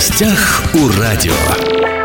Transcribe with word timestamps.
гостях 0.00 0.62
у 0.72 0.88
радио. 0.98 1.99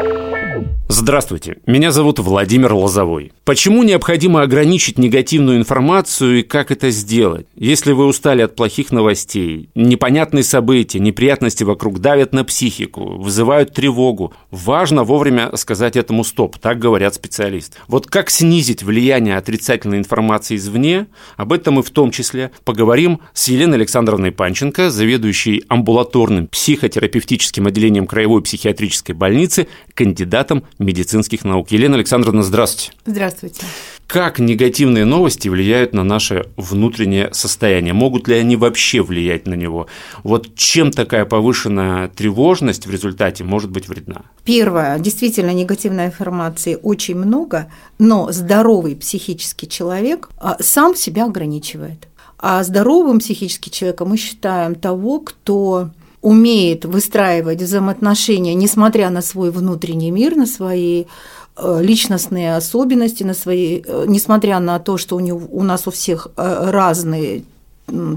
Здравствуйте, 0.98 1.58
меня 1.66 1.92
зовут 1.92 2.20
Владимир 2.20 2.72
Лозовой. 2.74 3.34
Почему 3.44 3.84
необходимо 3.84 4.42
ограничить 4.42 4.98
негативную 4.98 5.58
информацию 5.58 6.40
и 6.40 6.42
как 6.42 6.72
это 6.72 6.90
сделать? 6.90 7.48
Если 7.54 7.92
вы 7.92 8.06
устали 8.06 8.42
от 8.42 8.56
плохих 8.56 8.94
новостей, 8.94 9.70
непонятные 9.76 10.46
события, 10.46 11.00
неприятности 11.00 11.66
вокруг 11.66 12.00
давят 12.00 12.32
на 12.32 12.46
психику, 12.46 13.18
вызывают 13.18 13.74
тревогу, 13.74 14.34
важно 14.52 15.04
вовремя 15.04 15.52
сказать 15.58 15.98
этому 15.98 16.24
стоп, 16.24 16.58
так 16.60 16.80
говорят 16.80 17.14
специалисты. 17.14 17.78
Вот 17.90 18.08
как 18.08 18.30
снизить 18.30 18.82
влияние 18.82 19.36
отрицательной 19.36 19.98
информации 19.98 20.56
извне, 20.56 21.08
об 21.36 21.52
этом 21.52 21.74
мы 21.74 21.84
в 21.84 21.90
том 21.90 22.10
числе 22.10 22.52
поговорим 22.64 23.20
с 23.34 23.50
Еленой 23.50 23.80
Александровной 23.80 24.32
Панченко, 24.32 24.90
заведующей 24.90 25.66
амбулаторным 25.68 26.48
психотерапевтическим 26.48 27.68
отделением 27.68 28.08
Краевой 28.08 28.42
психиатрической 28.42 29.14
больницы, 29.14 29.68
кандидатом 29.94 30.64
медицинских 30.86 31.44
наук. 31.44 31.72
Елена 31.72 31.96
Александровна, 31.96 32.44
здравствуйте. 32.44 32.94
Здравствуйте. 33.06 33.66
Как 34.08 34.38
негативные 34.38 35.04
новости 35.04 35.50
влияют 35.50 35.94
на 35.94 36.04
наше 36.04 36.46
внутреннее 36.58 37.34
состояние? 37.34 37.94
Могут 37.94 38.28
ли 38.28 38.36
они 38.36 38.56
вообще 38.56 39.02
влиять 39.02 39.48
на 39.48 39.56
него? 39.56 39.88
Вот 40.24 40.56
чем 40.56 40.92
такая 40.92 41.26
повышенная 41.26 42.08
тревожность 42.10 42.86
в 42.86 42.92
результате 42.92 43.44
может 43.44 43.72
быть 43.72 43.90
вредна? 43.90 44.22
Первое. 44.44 45.00
Действительно, 45.00 45.52
негативной 45.52 46.06
информации 46.06 46.78
очень 46.82 47.16
много, 47.16 47.72
но 47.98 48.32
здоровый 48.32 48.96
психический 48.96 49.68
человек 49.68 50.30
а, 50.38 50.58
сам 50.60 50.96
себя 50.96 51.26
ограничивает. 51.26 52.08
А 52.38 52.64
здоровым 52.64 53.20
психическим 53.20 53.72
человеком 53.72 54.10
мы 54.10 54.18
считаем 54.18 54.76
того, 54.76 55.22
кто 55.22 55.90
умеет 56.26 56.86
выстраивать 56.86 57.62
взаимоотношения, 57.62 58.56
несмотря 58.56 59.12
на 59.12 59.22
свой 59.22 59.52
внутренний 59.52 60.10
мир, 60.10 60.36
на 60.36 60.48
свои 60.48 61.06
э, 61.56 61.82
личностные 61.84 62.56
особенности, 62.56 63.22
на 63.22 63.36
свои, 63.36 63.84
э, 63.86 64.06
несмотря 64.08 64.60
на 64.60 64.80
то, 64.80 64.98
что 64.98 65.18
у, 65.18 65.20
него, 65.20 65.42
у 65.52 65.62
нас 65.62 65.86
у 65.88 65.92
всех 65.92 66.30
э, 66.36 66.70
разный 66.72 67.46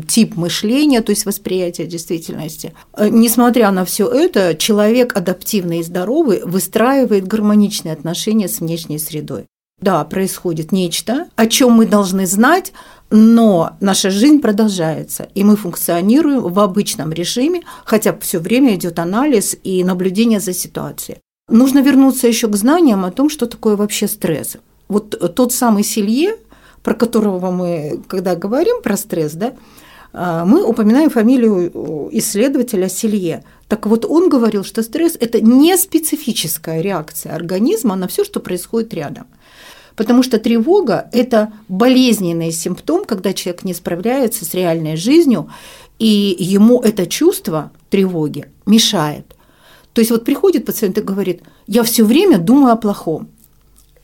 тип 0.08 0.36
мышления, 0.36 1.02
то 1.02 1.10
есть 1.10 1.26
восприятие 1.26 1.86
действительности. 1.86 2.72
Несмотря 2.98 3.70
на 3.70 3.84
все 3.84 4.08
это, 4.08 4.54
человек 4.56 5.14
адаптивный 5.14 5.80
и 5.80 5.82
здоровый 5.82 6.40
выстраивает 6.42 7.26
гармоничные 7.26 7.92
отношения 7.92 8.48
с 8.48 8.60
внешней 8.60 8.98
средой. 8.98 9.44
Да, 9.80 10.04
происходит 10.04 10.72
нечто, 10.72 11.28
о 11.36 11.46
чем 11.46 11.72
мы 11.72 11.86
должны 11.86 12.26
знать, 12.26 12.72
но 13.10 13.76
наша 13.80 14.10
жизнь 14.10 14.40
продолжается, 14.40 15.28
и 15.34 15.44
мы 15.44 15.56
функционируем 15.56 16.40
в 16.40 16.58
обычном 16.58 17.12
режиме, 17.12 17.62
хотя 17.84 18.16
все 18.18 18.40
время 18.40 18.74
идет 18.74 18.98
анализ 18.98 19.56
и 19.62 19.84
наблюдение 19.84 20.40
за 20.40 20.52
ситуацией. 20.52 21.18
Нужно 21.48 21.78
вернуться 21.78 22.26
еще 22.26 22.48
к 22.48 22.56
знаниям 22.56 23.04
о 23.04 23.12
том, 23.12 23.30
что 23.30 23.46
такое 23.46 23.76
вообще 23.76 24.08
стресс. 24.08 24.56
Вот 24.88 25.34
тот 25.34 25.52
самый 25.52 25.84
Селье, 25.84 26.36
про 26.82 26.94
которого 26.94 27.50
мы, 27.50 28.02
когда 28.08 28.34
говорим 28.34 28.82
про 28.82 28.96
стресс, 28.96 29.32
да, 29.32 29.54
а, 30.12 30.44
мы 30.44 30.64
упоминаем 30.64 31.10
фамилию 31.10 32.08
исследователя 32.12 32.88
Селье. 32.88 33.44
Так 33.68 33.86
вот, 33.86 34.04
он 34.04 34.28
говорил, 34.28 34.64
что 34.64 34.82
стресс– 34.82 35.16
это 35.20 35.40
не 35.40 35.76
специфическая 35.76 36.80
реакция 36.80 37.34
организма 37.34 37.96
на 37.96 38.08
все, 38.08 38.24
что 38.24 38.40
происходит 38.40 38.94
рядом. 38.94 39.26
Потому 39.98 40.22
что 40.22 40.38
тревога– 40.38 41.08
это 41.12 41.52
болезненный 41.66 42.52
симптом, 42.52 43.04
когда 43.04 43.32
человек 43.32 43.64
не 43.64 43.74
справляется 43.74 44.44
с 44.44 44.54
реальной 44.54 44.94
жизнью, 44.94 45.50
и 45.98 46.36
ему 46.38 46.80
это 46.80 47.04
чувство 47.06 47.72
тревоги 47.90 48.46
мешает. 48.64 49.34
То 49.92 50.00
есть 50.00 50.12
вот 50.12 50.24
приходит 50.24 50.66
пациент 50.66 50.98
и 50.98 51.02
говорит, 51.02 51.42
я 51.66 51.82
все 51.82 52.04
время 52.04 52.38
думаю 52.38 52.74
о 52.74 52.76
плохом. 52.76 53.28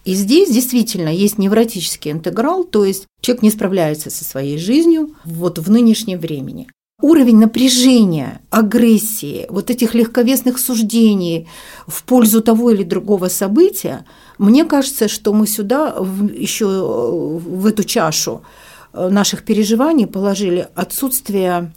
И 0.05 0.15
здесь 0.15 0.51
действительно 0.51 1.11
есть 1.11 1.39
невротический 1.39 2.11
интеграл, 2.11 2.65
то 2.65 2.85
есть 2.85 3.07
человек 3.21 3.45
не 3.45 3.51
справляется 3.51 4.11
со 4.11 4.25
своей 4.25 4.59
жизнью 4.59 5.15
вот 5.25 5.61
в 5.61 5.71
нынешнем 5.71 6.19
времени. 6.19 6.67
Уровень 7.01 7.39
напряжения, 7.39 8.41
агрессии, 8.51 9.47
вот 9.49 9.71
этих 9.71 9.95
легковесных 9.95 10.59
суждений 10.59 11.47
в 11.87 12.03
пользу 12.03 12.43
того 12.43 12.73
или 12.73 12.83
другого 12.83 13.29
события– 13.29 14.05
мне 14.45 14.65
кажется, 14.65 15.09
что 15.09 15.33
мы 15.33 15.47
сюда 15.47 15.95
еще 16.35 16.67
э, 16.67 17.39
в 17.39 17.65
эту 17.67 17.85
чашу 17.85 18.43
э, 18.93 19.09
наших 19.09 19.45
переживаний 19.45 20.07
положили 20.07 20.69
отсутствие 20.75 21.73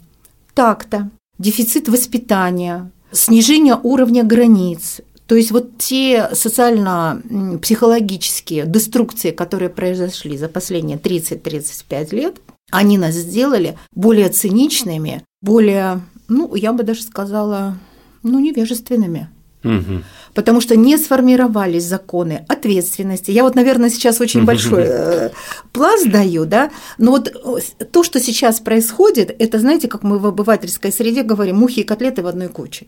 такта, 0.54 1.08
дефицит 1.38 1.88
воспитания, 1.88 2.90
снижение 3.10 3.78
уровня 3.82 4.22
границ. 4.22 5.00
То 5.26 5.34
есть 5.34 5.50
вот 5.50 5.78
те 5.78 6.28
социально-психологические 6.32 8.66
деструкции, 8.66 9.30
которые 9.30 9.70
произошли 9.70 10.36
за 10.36 10.48
последние 10.48 10.98
30-35 10.98 12.14
лет, 12.14 12.36
они 12.70 12.98
нас 12.98 13.14
сделали 13.14 13.78
более 13.94 14.28
циничными, 14.28 15.22
более, 15.42 16.02
ну, 16.28 16.54
я 16.54 16.74
бы 16.74 16.82
даже 16.82 17.02
сказала, 17.02 17.78
ну, 18.22 18.40
невежественными. 18.40 19.30
Угу 19.64 20.02
потому 20.38 20.60
что 20.60 20.76
не 20.76 20.96
сформировались 20.98 21.82
законы 21.82 22.44
ответственности. 22.46 23.32
Я 23.32 23.42
вот, 23.42 23.56
наверное, 23.56 23.90
сейчас 23.90 24.20
очень 24.20 24.44
большой 24.44 24.84
э, 24.86 25.30
пласт 25.72 26.08
даю, 26.08 26.44
да, 26.44 26.70
но 26.96 27.10
вот 27.10 27.26
э, 27.26 27.84
то, 27.84 28.04
что 28.04 28.20
сейчас 28.20 28.60
происходит, 28.60 29.34
это, 29.36 29.58
знаете, 29.58 29.88
как 29.88 30.04
мы 30.04 30.20
в 30.20 30.26
обывательской 30.26 30.92
среде 30.92 31.24
говорим, 31.24 31.56
мухи 31.56 31.80
и 31.80 31.82
котлеты 31.82 32.22
в 32.22 32.28
одной 32.28 32.46
куче. 32.46 32.86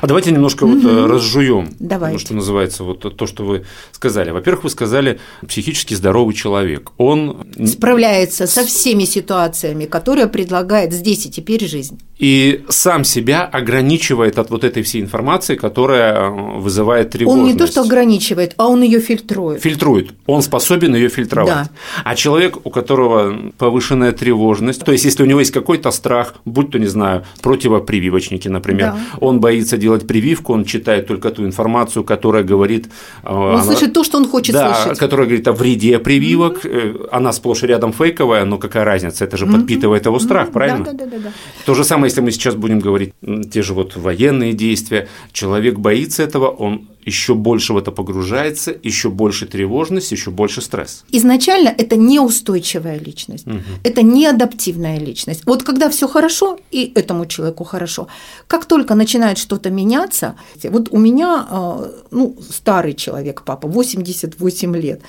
А 0.00 0.08
давайте 0.08 0.32
немножко 0.32 0.66
вот 0.66 0.84
э, 0.84 1.06
разжуем, 1.06 1.72
Давайте. 1.78 2.18
что 2.18 2.34
называется, 2.34 2.82
вот 2.82 3.16
то, 3.16 3.26
что 3.28 3.44
вы 3.44 3.64
сказали. 3.92 4.32
Во-первых, 4.32 4.64
вы 4.64 4.70
сказали 4.70 5.20
психически 5.46 5.94
здоровый 5.94 6.34
человек. 6.34 6.90
Он 6.96 7.46
справляется 7.64 8.48
со 8.48 8.64
всеми 8.64 9.04
ситуациями, 9.04 9.84
которые 9.84 10.26
предлагает 10.26 10.92
здесь 10.92 11.26
и 11.26 11.30
теперь 11.30 11.64
жизнь. 11.68 12.00
И 12.18 12.64
сам 12.68 13.04
себя 13.04 13.44
ограничивает 13.44 14.38
от 14.38 14.50
вот 14.50 14.64
этой 14.64 14.82
всей 14.82 15.00
информации, 15.00 15.54
которая 15.54 16.30
вызывает 16.72 17.10
тревожность. 17.10 17.42
Он 17.42 17.52
не 17.52 17.58
то, 17.58 17.66
что 17.66 17.82
ограничивает, 17.82 18.54
а 18.56 18.68
он 18.68 18.82
ее 18.82 19.00
фильтрует. 19.00 19.62
Фильтрует. 19.62 20.14
Он 20.26 20.42
способен 20.42 20.94
ее 20.94 21.08
фильтровать. 21.08 21.52
Да. 21.54 21.68
А 22.04 22.14
человек, 22.14 22.56
у 22.64 22.70
которого 22.70 23.52
повышенная 23.58 24.12
тревожность, 24.12 24.84
то 24.84 24.92
есть 24.92 25.04
если 25.04 25.22
у 25.22 25.26
него 25.26 25.40
есть 25.40 25.52
какой-то 25.52 25.90
страх, 25.90 26.34
будь 26.44 26.70
то, 26.70 26.78
не 26.78 26.86
знаю, 26.86 27.24
противопрививочники, 27.42 28.48
например, 28.48 28.92
да. 28.92 28.98
он 29.20 29.40
боится 29.40 29.76
делать 29.76 30.06
прививку, 30.06 30.54
он 30.54 30.64
читает 30.64 31.06
только 31.06 31.30
ту 31.30 31.44
информацию, 31.44 32.04
которая 32.04 32.42
говорит… 32.42 32.88
Э, 33.22 33.34
он 33.34 33.54
она, 33.54 33.64
слышит 33.64 33.92
то, 33.92 34.04
что 34.04 34.18
он 34.18 34.28
хочет 34.28 34.54
да, 34.54 34.74
слышать. 34.74 34.98
которая 34.98 35.26
говорит 35.26 35.48
о 35.48 35.52
вреде 35.52 35.98
прививок, 35.98 36.64
mm-hmm. 36.64 37.08
она 37.12 37.32
сплошь 37.32 37.62
и 37.62 37.66
рядом 37.66 37.92
фейковая, 37.92 38.44
но 38.44 38.58
какая 38.58 38.84
разница, 38.84 39.24
это 39.24 39.36
же 39.36 39.44
mm-hmm. 39.44 39.52
подпитывает 39.52 40.06
его 40.06 40.18
страх, 40.18 40.48
mm-hmm. 40.48 40.52
правильно? 40.52 40.84
Да, 40.84 40.92
да, 40.92 41.06
да, 41.06 41.18
да. 41.18 41.32
То 41.66 41.74
же 41.74 41.84
самое, 41.84 42.06
если 42.06 42.22
мы 42.22 42.30
сейчас 42.30 42.54
будем 42.54 42.80
говорить 42.80 43.12
те 43.52 43.62
же 43.62 43.74
вот 43.74 43.96
военные 43.96 44.52
действия, 44.52 45.08
человек 45.32 45.78
боится 45.78 46.22
этого, 46.22 46.48
он 46.62 46.91
еще 47.04 47.34
больше 47.34 47.72
в 47.72 47.76
это 47.76 47.90
погружается, 47.90 48.74
еще 48.82 49.08
больше 49.08 49.46
тревожность, 49.46 50.12
еще 50.12 50.30
больше 50.30 50.60
стресс. 50.60 51.04
Изначально 51.12 51.68
это 51.68 51.96
неустойчивая 51.96 52.98
личность, 52.98 53.46
угу. 53.46 53.58
это 53.84 54.02
неадаптивная 54.02 54.98
личность. 54.98 55.42
Вот 55.46 55.62
когда 55.62 55.88
все 55.88 56.08
хорошо, 56.08 56.58
и 56.70 56.92
этому 56.94 57.26
человеку 57.26 57.64
хорошо, 57.64 58.06
как 58.46 58.64
только 58.66 58.94
начинает 58.94 59.38
что-то 59.38 59.70
меняться, 59.70 60.36
вот 60.64 60.88
у 60.90 60.98
меня 60.98 61.46
а, 61.50 61.90
ну, 62.10 62.36
старый 62.50 62.94
человек, 62.94 63.42
папа, 63.44 63.68
88 63.68 64.76
лет, 64.76 65.00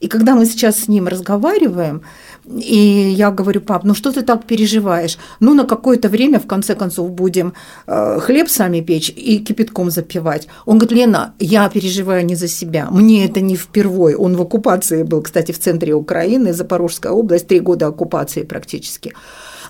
и 0.00 0.08
когда 0.08 0.34
мы 0.34 0.46
сейчас 0.46 0.80
с 0.80 0.88
ним 0.88 1.08
разговариваем, 1.08 2.02
и 2.46 3.14
я 3.16 3.30
говорю, 3.30 3.60
пап, 3.60 3.84
ну 3.84 3.94
что 3.94 4.12
ты 4.12 4.22
так 4.22 4.44
переживаешь? 4.44 5.18
Ну, 5.40 5.54
на 5.54 5.64
какое-то 5.64 6.08
время, 6.08 6.38
в 6.38 6.46
конце 6.46 6.74
концов, 6.74 7.10
будем 7.10 7.52
э, 7.86 8.18
хлеб 8.20 8.48
сами 8.48 8.80
печь 8.80 9.12
и 9.14 9.38
кипятком 9.38 9.90
запивать. 9.90 10.48
Он 10.66 10.78
говорит, 10.78 10.98
Лена, 10.98 11.34
я 11.40 11.68
переживаю 11.68 12.24
не 12.24 12.36
за 12.36 12.48
себя, 12.48 12.88
мне 12.90 13.24
это 13.24 13.40
не 13.40 13.56
впервой. 13.56 14.14
Он 14.14 14.36
в 14.36 14.42
оккупации 14.42 15.02
был, 15.02 15.22
кстати, 15.22 15.52
в 15.52 15.58
центре 15.58 15.94
Украины, 15.94 16.52
Запорожская 16.52 17.12
область, 17.12 17.48
три 17.48 17.60
года 17.60 17.86
оккупации 17.86 18.42
практически. 18.42 19.14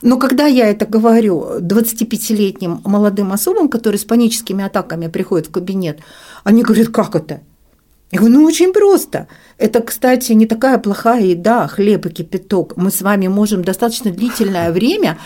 Но 0.02 0.18
когда 0.18 0.46
я 0.46 0.68
это 0.68 0.86
говорю 0.86 1.58
25-летним 1.60 2.80
молодым 2.84 3.32
особам, 3.32 3.68
которые 3.68 3.98
с 3.98 4.04
паническими 4.04 4.64
атаками 4.64 5.08
приходят 5.08 5.46
в 5.48 5.50
кабинет, 5.52 6.00
они 6.44 6.62
говорят, 6.62 6.88
как 6.88 7.14
это? 7.14 7.40
Я 8.10 8.18
говорю, 8.18 8.38
ну 8.38 8.44
очень 8.44 8.72
просто. 8.72 9.28
Это, 9.56 9.80
кстати, 9.80 10.32
не 10.32 10.46
такая 10.46 10.78
плохая 10.78 11.22
еда, 11.22 11.68
хлеб 11.68 12.06
и 12.06 12.10
кипяток. 12.10 12.76
Мы 12.76 12.90
с 12.90 13.02
вами 13.02 13.28
можем 13.28 13.62
достаточно 13.62 14.10
длительное 14.10 14.72
время 14.72 15.16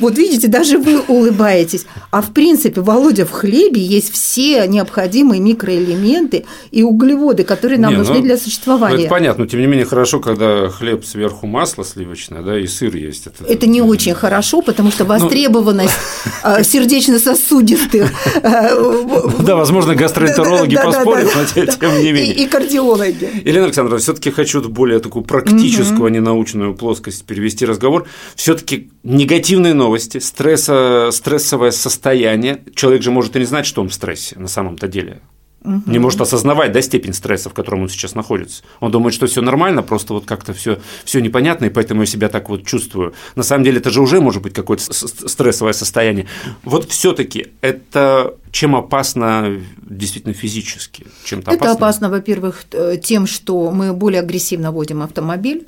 вот 0.00 0.16
видите, 0.16 0.48
даже 0.48 0.78
вы 0.78 1.00
улыбаетесь. 1.00 1.86
А 2.10 2.22
в 2.22 2.32
принципе, 2.32 2.80
Володя, 2.80 3.26
в 3.26 3.30
хлебе 3.30 3.80
есть 3.80 4.12
все 4.12 4.66
необходимые 4.66 5.40
микроэлементы 5.40 6.44
и 6.70 6.82
углеводы, 6.82 7.44
которые 7.44 7.78
нам 7.78 7.92
не, 7.92 7.98
нужны 7.98 8.16
ну, 8.16 8.22
для 8.22 8.36
существования. 8.36 8.96
Ну, 8.96 9.00
это 9.02 9.10
понятно, 9.10 9.44
но 9.44 9.50
тем 9.50 9.60
не 9.60 9.66
менее 9.66 9.86
хорошо, 9.86 10.20
когда 10.20 10.68
хлеб 10.68 11.04
сверху 11.04 11.46
масло 11.46 11.84
сливочное, 11.84 12.42
да, 12.42 12.58
и 12.58 12.66
сыр 12.66 12.94
есть. 12.94 13.26
Это, 13.26 13.44
это 13.44 13.66
не 13.66 13.82
очень 13.82 14.14
хорошо, 14.14 14.62
потому 14.62 14.90
что 14.90 15.04
ну, 15.04 15.10
востребованность 15.10 15.94
а, 16.42 16.62
сердечно-сосудистых. 16.62 18.10
Да, 19.38 19.56
возможно, 19.56 19.94
гастроэнтерологи 19.94 20.76
поспорят, 20.76 21.30
но 21.34 21.44
тем 21.44 21.98
не 22.02 22.12
менее. 22.12 22.27
И 22.30 22.46
кардиологи. 22.46 23.30
Елена 23.44 23.66
Александровна, 23.66 23.98
все-таки 23.98 24.30
хочу 24.30 24.62
более 24.68 25.00
такую 25.00 25.24
практическую, 25.24 26.06
а 26.06 26.10
не 26.10 26.20
научную 26.20 26.74
плоскость 26.74 27.24
перевести 27.24 27.66
разговор. 27.66 28.06
Все-таки 28.34 28.90
негативные 29.02 29.74
новости, 29.74 30.18
стресса, 30.18 31.10
стрессовое 31.12 31.70
состояние. 31.70 32.62
Человек 32.74 33.02
же 33.02 33.10
может 33.10 33.36
и 33.36 33.38
не 33.38 33.44
знать, 33.44 33.66
что 33.66 33.80
он 33.80 33.88
в 33.88 33.94
стрессе 33.94 34.38
на 34.38 34.48
самом-то 34.48 34.88
деле 34.88 35.20
угу. 35.68 35.90
не 35.90 35.98
может 35.98 36.20
осознавать 36.20 36.72
да, 36.72 36.82
степень 36.82 37.12
стресса, 37.12 37.50
в 37.50 37.54
котором 37.54 37.82
он 37.82 37.88
сейчас 37.88 38.14
находится. 38.14 38.62
Он 38.80 38.90
думает, 38.90 39.14
что 39.14 39.26
все 39.26 39.42
нормально, 39.42 39.82
просто 39.82 40.14
вот 40.14 40.24
как-то 40.24 40.52
все, 40.52 40.78
все 41.04 41.20
непонятно, 41.20 41.66
и 41.66 41.70
поэтому 41.70 42.02
я 42.02 42.06
себя 42.06 42.28
так 42.28 42.48
вот 42.48 42.64
чувствую. 42.64 43.14
На 43.36 43.42
самом 43.42 43.64
деле 43.64 43.78
это 43.78 43.90
же 43.90 44.00
уже 44.00 44.20
может 44.20 44.42
быть 44.42 44.54
какое-то 44.54 44.84
стрессовое 44.92 45.72
состояние. 45.72 46.26
Вот 46.64 46.90
все-таки 46.90 47.48
это 47.60 48.34
чем 48.50 48.76
опасно 48.76 49.60
действительно 49.82 50.34
физически? 50.34 51.06
Чем-то 51.24 51.50
это 51.50 51.72
опасно, 51.72 51.76
опасно 51.76 52.10
во-первых, 52.10 52.64
тем, 53.02 53.26
что 53.26 53.70
мы 53.70 53.92
более 53.92 54.20
агрессивно 54.20 54.72
водим 54.72 55.02
автомобиль 55.02 55.66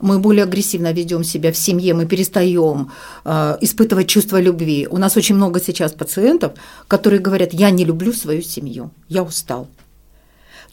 мы 0.00 0.18
более 0.18 0.44
агрессивно 0.44 0.92
ведем 0.92 1.24
себя 1.24 1.52
в 1.52 1.56
семье, 1.56 1.94
мы 1.94 2.06
перестаем 2.06 2.90
э, 3.24 3.58
испытывать 3.60 4.08
чувство 4.08 4.40
любви. 4.40 4.86
У 4.90 4.98
нас 4.98 5.16
очень 5.16 5.34
много 5.34 5.60
сейчас 5.60 5.92
пациентов, 5.92 6.52
которые 6.88 7.20
говорят, 7.20 7.52
я 7.52 7.70
не 7.70 7.84
люблю 7.84 8.12
свою 8.12 8.42
семью, 8.42 8.90
я 9.08 9.22
устал. 9.22 9.68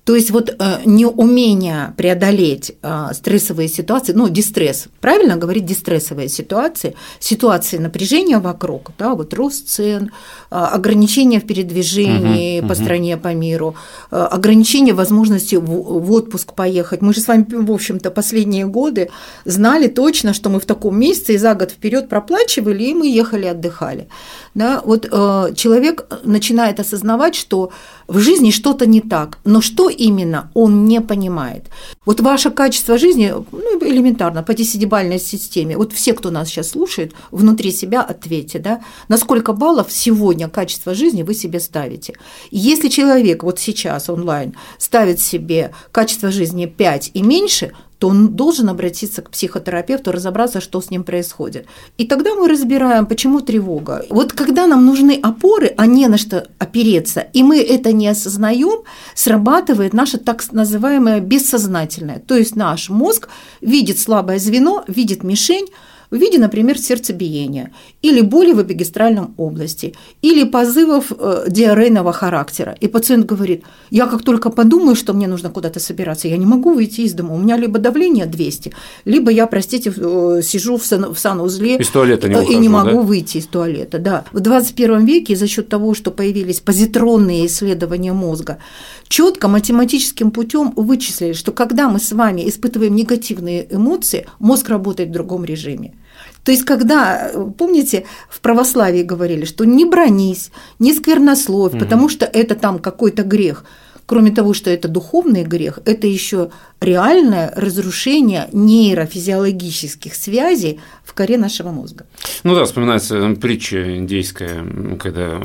То 0.04 0.16
есть 0.16 0.32
вот 0.32 0.50
э, 0.50 0.80
неумение 0.84 1.94
преодолеть 1.96 2.74
э, 2.82 3.08
стрессовые 3.14 3.70
ситуации, 3.70 4.12
ну, 4.12 4.28
дистресс, 4.28 4.88
правильно 5.00 5.38
говорить 5.38 5.66
дистрессовые 5.66 6.28
ситуации, 6.28 6.96
ситуации 7.20 7.78
напряжения 7.78 8.40
вокруг, 8.40 8.92
да, 9.00 9.16
вот 9.16 9.34
рост 9.34 9.70
цен, 9.70 10.12
э, 10.52 10.56
ограничения 10.56 11.40
в 11.40 11.48
передвижении 11.48 12.60
угу, 12.60 12.68
по 12.68 12.74
угу. 12.74 12.82
стране, 12.82 13.16
по 13.16 13.34
миру, 13.34 13.76
ограничение 14.10 14.94
возможности 14.94 15.56
в 15.56 16.12
отпуск 16.12 16.54
поехать. 16.54 17.02
Мы 17.02 17.14
же 17.14 17.22
с 17.22 17.28
вами, 17.28 17.46
в 17.50 17.72
общем-то, 17.72 18.12
последние 18.12 18.66
годы 18.66 19.10
знали 19.46 19.88
точно, 19.88 20.34
что 20.34 20.50
мы 20.50 20.60
в 20.60 20.66
таком 20.66 21.00
месяце 21.00 21.36
и 21.36 21.38
за 21.38 21.56
год 21.56 21.72
вперед 21.72 22.10
проплачивали, 22.10 22.84
и 22.84 22.94
мы 22.94 23.08
ехали, 23.08 23.46
отдыхали. 23.46 24.08
Да, 24.54 24.82
вот 24.84 25.10
человек 25.56 26.06
начинает 26.24 26.80
осознавать, 26.80 27.36
что 27.36 27.72
в 28.08 28.20
жизни 28.20 28.52
что-то 28.52 28.86
не 28.86 29.02
так, 29.02 29.40
но 29.44 29.62
что 29.62 29.90
именно 29.90 30.52
он 30.54 30.86
не 30.86 31.02
понимает. 31.02 31.66
Вот 32.06 32.20
ваше 32.20 32.52
качество 32.52 32.98
жизни, 32.98 33.34
ну, 33.52 33.80
элементарно, 33.82 34.44
по 34.44 34.54
десятибальной 34.54 35.20
системе, 35.20 35.78
вот 35.78 35.94
все, 35.94 36.14
кто 36.14 36.32
нас 36.32 36.50
сейчас 36.50 36.70
слушает, 36.70 37.14
внутри 37.32 37.72
себя 37.72 38.02
ответьте, 38.02 38.60
да, 38.60 38.82
на 39.08 39.18
сколько 39.18 39.54
баллов 39.54 39.92
сегодня 39.92 40.50
качество 40.50 40.94
жизни 40.94 41.24
вы 41.24 41.34
себе 41.34 41.60
ставите. 41.60 42.14
если 42.52 42.90
человек 42.90 43.44
вот 43.44 43.60
сейчас 43.60 44.10
онлайн 44.10 44.54
ставит 44.78 45.20
себе 45.20 45.72
качество 45.92 46.32
жизни 46.32 46.66
5 46.66 47.12
и 47.14 47.22
меньше, 47.22 47.74
то 48.04 48.10
он 48.10 48.36
должен 48.36 48.68
обратиться 48.68 49.22
к 49.22 49.30
психотерапевту, 49.30 50.12
разобраться, 50.12 50.60
что 50.60 50.82
с 50.82 50.92
ним 50.92 51.06
происходит. 51.06 51.68
И 51.98 52.06
тогда 52.06 52.36
мы 52.36 52.50
разбираем, 52.50 53.06
почему 53.06 53.40
тревога. 53.40 54.06
Вот 54.10 54.34
когда 54.34 54.68
нам 54.68 54.86
нужны 54.86 55.18
опоры, 55.24 55.74
а 55.78 55.86
не 55.86 56.08
на 56.08 56.18
что 56.18 56.46
опереться, 56.60 57.22
и 57.22 57.44
мы 57.44 57.62
это 57.62 57.94
не 57.94 58.10
осознаем, 58.10 58.84
срабатывает 59.16 59.94
наше 59.94 60.18
так 60.18 60.44
называемое 60.52 61.22
бессознательное. 61.22 62.20
То 62.20 62.36
есть 62.36 62.58
наш 62.58 62.90
мозг 62.90 63.30
видит 63.62 64.00
слабое 64.00 64.38
звено, 64.38 64.84
видит 64.90 65.24
мишень, 65.24 65.68
в 66.14 66.16
виде, 66.16 66.38
например, 66.38 66.78
сердцебиения, 66.78 67.72
или 68.04 68.22
боли 68.22 68.54
в 68.54 68.62
эпигастральном 68.62 69.34
области, 69.38 69.94
или 70.22 70.44
позывов 70.44 71.12
э, 71.12 71.46
диарейного 71.48 72.14
характера. 72.14 72.78
И 72.80 72.88
пациент 72.88 73.26
говорит, 73.26 73.64
я 73.90 74.06
как 74.06 74.22
только 74.22 74.52
подумаю, 74.52 74.96
что 74.96 75.14
мне 75.14 75.28
нужно 75.28 75.50
куда-то 75.50 75.80
собираться, 75.80 76.28
я 76.28 76.38
не 76.38 76.46
могу 76.46 76.74
выйти 76.74 77.02
из 77.02 77.14
дома, 77.14 77.34
у 77.34 77.40
меня 77.40 77.58
либо 77.58 77.80
давление 77.80 78.28
200, 78.28 78.74
либо 79.06 79.32
я, 79.32 79.48
простите, 79.48 79.92
э, 79.96 80.42
сижу 80.44 80.78
в, 80.78 80.86
сан, 80.86 81.14
в 81.14 81.18
санузле 81.18 81.78
из 81.78 81.90
туалета 81.90 82.30
не 82.30 82.36
выхожу, 82.36 82.52
и 82.52 82.56
не 82.58 82.70
могу 82.70 82.98
да? 82.98 83.02
выйти 83.02 83.38
из 83.38 83.48
туалета. 83.48 83.98
Да. 83.98 84.26
В 84.32 84.40
21 84.40 85.06
веке 85.06 85.36
за 85.36 85.48
счет 85.48 85.68
того, 85.68 85.96
что 85.96 86.12
появились 86.12 86.60
позитронные 86.60 87.48
исследования 87.48 88.14
мозга, 88.14 88.60
четко 89.08 89.48
математическим 89.48 90.30
путем 90.30 90.74
вычислили, 90.76 91.34
что 91.34 91.52
когда 91.52 91.90
мы 91.90 92.00
с 92.00 92.12
вами 92.12 92.48
испытываем 92.48 92.96
негативные 92.96 93.66
эмоции, 93.76 94.28
мозг 94.38 94.70
работает 94.70 95.10
в 95.10 95.14
другом 95.14 95.44
режиме. 95.44 95.96
То 96.44 96.52
есть, 96.52 96.64
когда, 96.64 97.32
помните, 97.58 98.06
в 98.30 98.42
православии 98.42 99.04
говорили, 99.04 99.46
что 99.46 99.64
не 99.66 99.86
бронись, 99.86 100.52
не 100.80 100.94
сквернословь, 100.94 101.74
угу. 101.74 101.80
потому 101.80 102.10
что 102.10 102.26
это 102.26 102.56
там 102.56 102.80
какой-то 102.80 103.24
грех– 103.24 103.66
Кроме 104.06 104.32
того, 104.32 104.54
что 104.54 104.70
это 104.70 104.88
духовный 104.88 105.44
грех, 105.44 105.80
это 105.86 106.08
еще 106.08 106.52
реальное 106.82 107.54
разрушение 107.56 108.50
нейрофизиологических 108.52 110.14
связей 110.14 110.80
в 111.04 111.14
коре 111.14 111.38
нашего 111.38 111.72
мозга. 111.72 112.06
Ну 112.44 112.54
да, 112.56 112.66
вспоминается 112.66 113.36
притча 113.36 113.98
индейская, 113.98 114.98
когда 115.00 115.42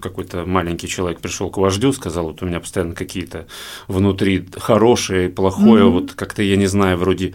какой-то 0.00 0.44
маленький 0.44 0.88
человек 0.88 1.20
пришел 1.20 1.50
к 1.50 1.56
вождю, 1.56 1.92
сказал, 1.92 2.26
вот 2.26 2.42
у 2.42 2.46
меня 2.46 2.60
постоянно 2.60 2.94
какие-то 2.94 3.46
внутри 3.88 4.46
хорошее 4.56 5.28
и 5.28 5.32
плохое, 5.32 5.84
mm-hmm. 5.84 5.90
вот 5.90 6.12
как-то 6.12 6.42
я 6.42 6.56
не 6.56 6.66
знаю, 6.66 6.98
вроде 6.98 7.34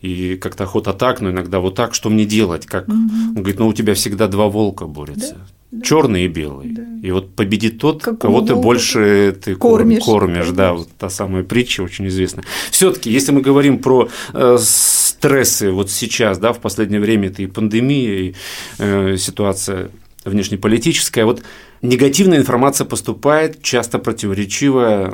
и 0.00 0.36
как-то 0.36 0.64
охота 0.64 0.92
так, 0.92 1.20
но 1.20 1.30
иногда 1.30 1.60
вот 1.60 1.74
так, 1.76 1.94
что 1.94 2.10
мне 2.10 2.24
делать? 2.24 2.66
Как? 2.66 2.88
Mm-hmm. 2.88 3.28
Он 3.28 3.34
говорит, 3.34 3.58
ну 3.58 3.68
у 3.68 3.72
тебя 3.72 3.94
всегда 3.94 4.26
два 4.26 4.48
волка 4.48 4.86
борются. 4.86 5.34
Да 5.34 5.46
да. 5.76 5.82
черный 5.82 6.24
и 6.24 6.28
белый. 6.28 6.70
Да. 6.70 6.82
И 7.02 7.10
вот 7.10 7.34
победит 7.34 7.78
тот, 7.78 8.02
Какого 8.02 8.18
кого 8.18 8.40
ты 8.40 8.54
больше 8.54 9.36
ты 9.42 9.54
кормишь, 9.54 10.04
кормишь 10.04 10.50
да, 10.50 10.72
вот 10.72 10.88
та 10.98 11.08
самая 11.08 11.42
притча 11.42 11.82
очень 11.82 12.08
известная. 12.08 12.44
Все-таки, 12.70 13.10
если 13.10 13.32
мы 13.32 13.40
говорим 13.40 13.78
про 13.78 14.08
э, 14.32 14.56
стрессы 14.60 15.70
вот 15.70 15.90
сейчас, 15.90 16.38
да, 16.38 16.52
в 16.52 16.60
последнее 16.60 17.00
время 17.00 17.28
это 17.28 17.42
и 17.42 17.46
пандемия, 17.46 18.18
и 18.18 18.34
э, 18.78 19.16
ситуация 19.18 19.90
внешнеполитическая, 20.24 21.24
вот 21.24 21.42
негативная 21.82 22.38
информация 22.38 22.84
поступает, 22.84 23.62
часто 23.62 23.98
противоречивая, 23.98 25.12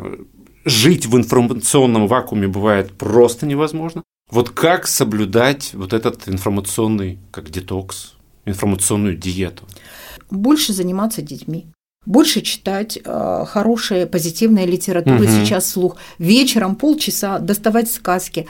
жить 0.64 1.06
в 1.06 1.16
информационном 1.16 2.06
вакууме 2.06 2.48
бывает 2.48 2.92
просто 2.92 3.46
невозможно. 3.46 4.02
Вот 4.30 4.50
как 4.50 4.86
соблюдать 4.86 5.74
вот 5.74 5.92
этот 5.92 6.28
информационный, 6.28 7.18
как 7.30 7.50
детокс, 7.50 8.14
информационную 8.46 9.16
диету? 9.16 9.64
Больше 10.32 10.73
заниматься 10.73 11.23
детьми 11.23 11.67
больше 12.05 12.41
читать 12.41 12.98
э, 13.03 13.44
хорошая 13.46 14.06
позитивная 14.06 14.65
литература 14.65 15.22
угу. 15.22 15.27
сейчас 15.27 15.70
слух, 15.70 15.96
вечером 16.19 16.74
полчаса 16.74 17.39
доставать 17.39 17.91
сказки. 17.91 18.46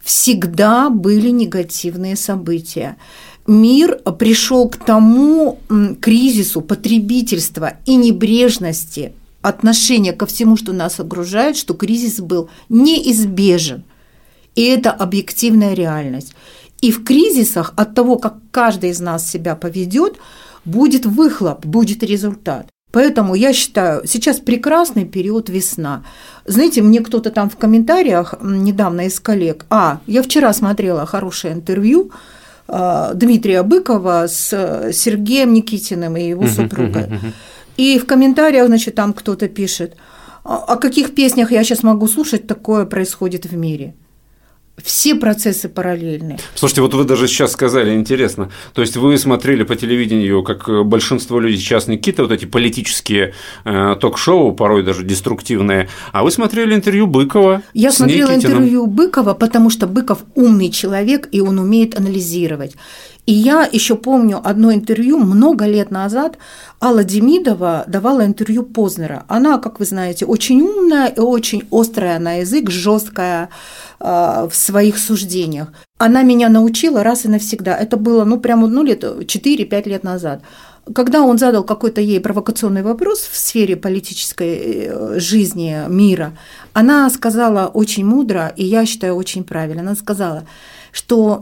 Всегда 0.00 0.90
были 0.90 1.30
негативные 1.30 2.16
события. 2.16 2.96
Мир 3.46 3.98
пришел 4.18 4.68
к 4.68 4.76
тому 4.76 5.58
кризису 6.00 6.60
потребительства 6.60 7.74
и 7.86 7.96
небрежности 7.96 9.12
отношения 9.42 10.12
ко 10.12 10.26
всему, 10.26 10.56
что 10.56 10.72
нас 10.72 11.00
окружает, 11.00 11.56
что 11.56 11.74
кризис 11.74 12.20
был 12.20 12.48
неизбежен. 12.68 13.82
И 14.54 14.62
это 14.62 14.92
объективная 14.92 15.74
реальность. 15.74 16.34
И 16.80 16.92
в 16.92 17.04
кризисах 17.04 17.72
от 17.76 17.94
того, 17.94 18.18
как 18.18 18.36
каждый 18.50 18.90
из 18.90 19.00
нас 19.00 19.28
себя 19.28 19.56
поведет, 19.56 20.18
будет 20.64 21.06
выхлоп, 21.06 21.64
будет 21.66 22.02
результат. 22.02 22.68
Поэтому 22.92 23.34
я 23.34 23.54
считаю, 23.54 24.06
сейчас 24.06 24.38
прекрасный 24.38 25.06
период 25.06 25.48
весна. 25.48 26.04
Знаете, 26.44 26.82
мне 26.82 27.00
кто-то 27.00 27.30
там 27.30 27.48
в 27.48 27.56
комментариях 27.56 28.34
недавно 28.42 29.06
из 29.06 29.18
коллег, 29.18 29.64
а, 29.70 30.00
я 30.06 30.22
вчера 30.22 30.52
смотрела 30.52 31.06
хорошее 31.06 31.54
интервью 31.54 32.10
а, 32.68 33.14
Дмитрия 33.14 33.62
Быкова 33.62 34.26
с 34.28 34.90
Сергеем 34.92 35.54
Никитиным 35.54 36.16
и 36.16 36.28
его 36.28 36.46
супругой. 36.46 37.08
И 37.78 37.98
в 37.98 38.04
комментариях, 38.04 38.66
значит, 38.66 38.94
там 38.94 39.14
кто-то 39.14 39.48
пишет, 39.48 39.96
«А, 40.44 40.58
о 40.58 40.76
каких 40.76 41.14
песнях 41.14 41.50
я 41.50 41.64
сейчас 41.64 41.82
могу 41.82 42.06
слушать, 42.06 42.46
такое 42.46 42.84
происходит 42.84 43.46
в 43.46 43.56
мире 43.56 43.94
все 44.82 45.14
процессы 45.14 45.68
параллельны. 45.68 46.38
Слушайте, 46.54 46.82
вот 46.82 46.94
вы 46.94 47.04
даже 47.04 47.28
сейчас 47.28 47.52
сказали, 47.52 47.94
интересно, 47.94 48.50
то 48.74 48.82
есть 48.82 48.96
вы 48.96 49.16
смотрели 49.18 49.62
по 49.64 49.76
телевидению, 49.76 50.42
как 50.42 50.86
большинство 50.86 51.40
людей 51.40 51.58
сейчас 51.58 51.86
не 51.88 51.96
какие-то 51.96 52.22
вот 52.22 52.32
эти 52.32 52.44
политические 52.44 53.34
э, 53.64 53.96
ток-шоу, 54.00 54.52
порой 54.54 54.82
даже 54.82 55.04
деструктивные, 55.04 55.88
а 56.12 56.22
вы 56.22 56.30
смотрели 56.30 56.74
интервью 56.74 57.06
Быкова. 57.06 57.62
Я 57.74 57.92
смотрела 57.92 58.30
Никитиным. 58.30 58.58
интервью 58.58 58.86
Быкова, 58.86 59.34
потому 59.34 59.70
что 59.70 59.86
Быков 59.86 60.18
умный 60.34 60.70
человек, 60.70 61.28
и 61.32 61.40
он 61.40 61.58
умеет 61.58 61.98
анализировать. 61.98 62.74
И 63.24 63.32
я 63.32 63.68
еще 63.70 63.94
помню 63.94 64.40
одно 64.42 64.72
интервью 64.72 65.18
много 65.18 65.66
лет 65.66 65.92
назад. 65.92 66.38
Алла 66.80 67.04
Демидова 67.04 67.84
давала 67.86 68.26
интервью 68.26 68.64
Познера. 68.64 69.24
Она, 69.28 69.58
как 69.58 69.78
вы 69.78 69.84
знаете, 69.84 70.26
очень 70.26 70.60
умная 70.60 71.06
и 71.06 71.20
очень 71.20 71.62
острая 71.70 72.18
на 72.18 72.40
язык, 72.40 72.68
жесткая 72.68 73.48
э, 74.00 74.48
в 74.50 74.54
своих 74.54 74.98
суждениях. 74.98 75.68
Она 75.98 76.22
меня 76.22 76.48
научила 76.48 77.04
раз 77.04 77.24
и 77.24 77.28
навсегда. 77.28 77.76
Это 77.76 77.96
было, 77.96 78.24
ну, 78.24 78.40
прямо, 78.40 78.66
ну, 78.66 78.82
лет 78.82 79.04
4-5 79.04 79.88
лет 79.88 80.02
назад. 80.02 80.42
когда 80.92 81.22
он 81.22 81.38
задал 81.38 81.62
какой-то 81.62 82.00
ей 82.00 82.18
провокационный 82.18 82.82
вопрос 82.82 83.20
в 83.20 83.36
сфере 83.36 83.76
политической 83.76 84.58
э, 84.58 85.20
жизни 85.20 85.76
мира, 85.88 86.36
она 86.72 87.08
сказала 87.10 87.68
очень 87.68 88.04
мудро, 88.04 88.52
и 88.56 88.64
я 88.64 88.84
считаю 88.84 89.14
очень 89.14 89.44
правильно, 89.44 89.82
она 89.82 89.94
сказала, 89.94 90.42
что 90.90 91.40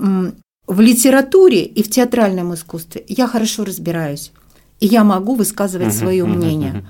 в 0.70 0.80
литературе 0.80 1.64
и 1.64 1.82
в 1.82 1.90
театральном 1.90 2.54
искусстве 2.54 3.04
я 3.08 3.26
хорошо 3.26 3.64
разбираюсь, 3.64 4.30
и 4.78 4.86
я 4.86 5.02
могу 5.02 5.34
высказывать 5.34 5.92
свое 5.92 6.24
мнение. 6.24 6.86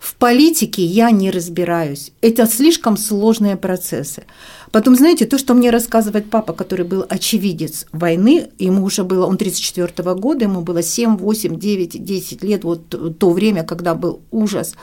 В 0.00 0.16
политике 0.16 0.82
я 0.82 1.12
не 1.12 1.30
разбираюсь. 1.30 2.10
Это 2.22 2.46
слишком 2.46 2.96
сложные 2.96 3.56
процессы. 3.56 4.24
Потом, 4.72 4.96
знаете, 4.96 5.26
то, 5.26 5.38
что 5.38 5.54
мне 5.54 5.70
рассказывает 5.70 6.28
папа, 6.28 6.54
который 6.54 6.84
был 6.84 7.04
очевидец 7.08 7.86
войны, 7.92 8.48
ему 8.58 8.82
уже 8.82 9.04
было, 9.04 9.26
он 9.26 9.36
34 9.36 9.92
-го 10.02 10.18
года, 10.18 10.46
ему 10.46 10.62
было 10.62 10.82
7, 10.82 11.16
8, 11.16 11.56
9, 11.56 12.04
10 12.04 12.42
лет, 12.42 12.64
вот 12.64 13.18
то 13.18 13.30
время, 13.30 13.62
когда 13.62 13.94
был 13.94 14.22
ужас. 14.32 14.74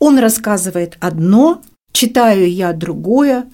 Он 0.00 0.18
рассказывает 0.18 0.96
одно, 0.98 1.62
читаю 1.92 2.50
я 2.50 2.72
другое, 2.72 3.44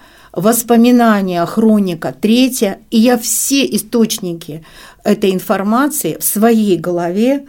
воспоминания, 0.41 1.45
хроника 1.47 2.15
третья, 2.19 2.79
и 2.91 2.99
я 2.99 3.19
все 3.19 3.65
источники 3.65 4.65
этой 5.05 5.33
информации 5.33 6.17
в 6.19 6.25
своей 6.25 6.77
голове 6.77 7.45